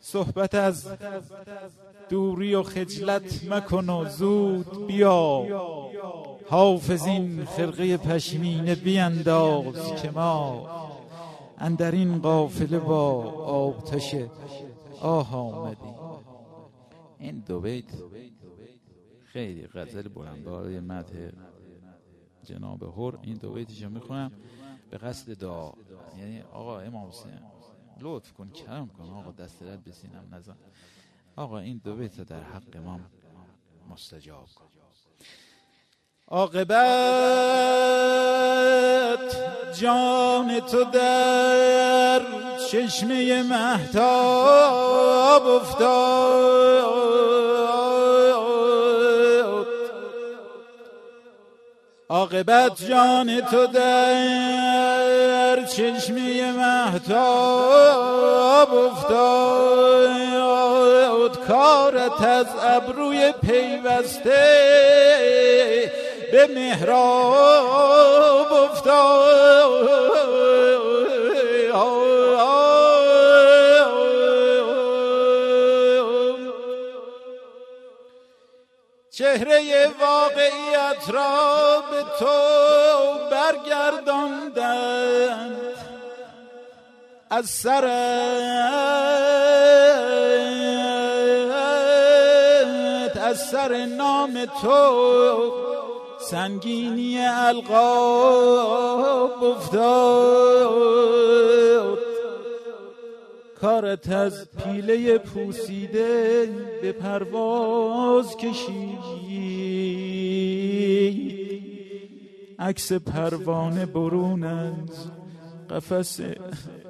صحبت 0.00 0.54
از 0.54 0.88
دوری 2.08 2.54
و 2.54 2.62
خجلت 2.62 3.52
مکن 3.52 3.90
و 3.90 4.04
زود 4.04 4.86
بیا. 4.86 5.46
حافظ 6.48 7.06
این 7.06 7.44
خرقه 7.44 7.96
پشمینه 7.96 8.74
بینداز 8.74 10.02
که 10.02 10.10
ما 10.10 10.68
اندر 11.58 11.90
این 11.90 12.18
قافله 12.18 12.78
با 12.78 13.22
آتش 13.42 14.14
آه 15.00 15.36
آمدیم. 15.36 15.94
این 17.18 17.38
دو 17.46 17.60
بیت 17.60 17.84
خیلی 19.24 19.66
غزل 19.66 20.08
بلندباره 20.08 20.80
مده 20.80 21.32
جناب 22.44 22.82
هر 22.82 23.18
این 23.22 23.36
دو 23.36 23.52
بیتشو 23.52 23.88
می‌خونم 23.88 24.32
به 24.90 24.98
قصد 24.98 25.32
دعا. 25.32 25.72
یعنی 26.18 26.40
آقا 26.52 26.80
امام 26.80 27.08
حسین 27.08 27.30
لطف 28.00 28.32
کن 28.32 28.50
کرم 28.50 28.88
کن. 28.88 29.04
آقا 29.04 29.32
دست 29.32 29.62
رد 29.62 29.84
بسینم 29.84 30.24
نزن. 30.32 30.56
آقا 31.36 31.58
این 31.58 31.80
دو 31.84 31.96
بیت 31.96 32.20
در 32.20 32.42
حق 32.42 32.76
امام 32.76 33.00
مستجاب 33.90 34.48
کن. 34.54 34.66
جان 39.72 40.60
تو 40.60 40.84
در 40.84 42.22
چشمه 42.70 43.42
محتاب 43.42 45.46
افتاد. 45.46 46.66
عاقبت 52.08 52.86
جان 52.88 53.40
تو 53.40 53.66
در 53.66 55.64
چشمه 55.64 56.52
محتاب 56.52 57.54
افتاد. 58.74 60.06
کارت 61.48 62.22
از 62.22 62.46
ابروی 62.62 63.32
پیوسته 63.42 64.46
به 66.32 66.46
محراب 66.46 68.52
افتاد. 68.52 70.55
چهره 79.36 79.88
واقعیت 80.00 81.10
را 81.10 81.82
به 81.90 82.02
تو 82.18 82.36
برگرداندند 83.30 84.56
از 87.30 87.46
سرت 87.46 87.86
از 93.16 93.38
سر 93.50 93.86
نام 93.86 94.44
تو 94.62 95.52
سنگینی 96.20 97.18
القاب 97.26 98.64
افتاد. 99.44 100.96
کارت 103.60 104.12
از 104.12 104.46
پیله 104.64 105.18
پوسیده 105.18 106.48
به 106.82 106.92
پرواز 106.92 108.36
کشید. 108.36 109.25
عکس 112.58 112.92
پروانه 112.92 113.86
برون 113.86 114.44
از 114.44 115.10
قفس 115.70 116.20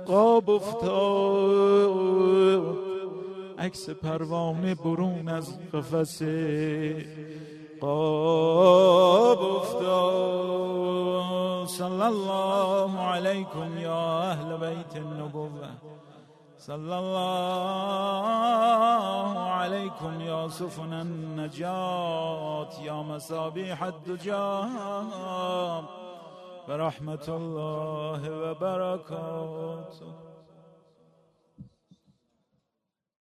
قاب 0.07 0.51
افتاد. 0.51 1.87
عکس 3.59 3.91
پروانه 3.91 4.75
برون 4.75 5.29
از 5.29 5.59
قفس 5.73 6.23
قاب 7.81 9.43
افتاد. 9.43 10.57
صلی 11.67 12.03
الله 12.03 12.99
علیکم 12.99 13.79
یا 13.79 14.23
اهل 14.23 14.57
بیت 14.57 14.97
النبوه 14.97 15.96
صلى 16.59 16.99
الله 16.99 18.41
عليكم 19.51 20.21
يا 20.21 20.49
سفن 20.49 20.93
النجاة 20.93 22.81
يا 22.83 22.93
مصابيح 22.93 23.83
الدجاة 23.85 25.83
ورحمة 26.69 27.27
الله 27.29 28.21
وبركاته. 28.43 30.26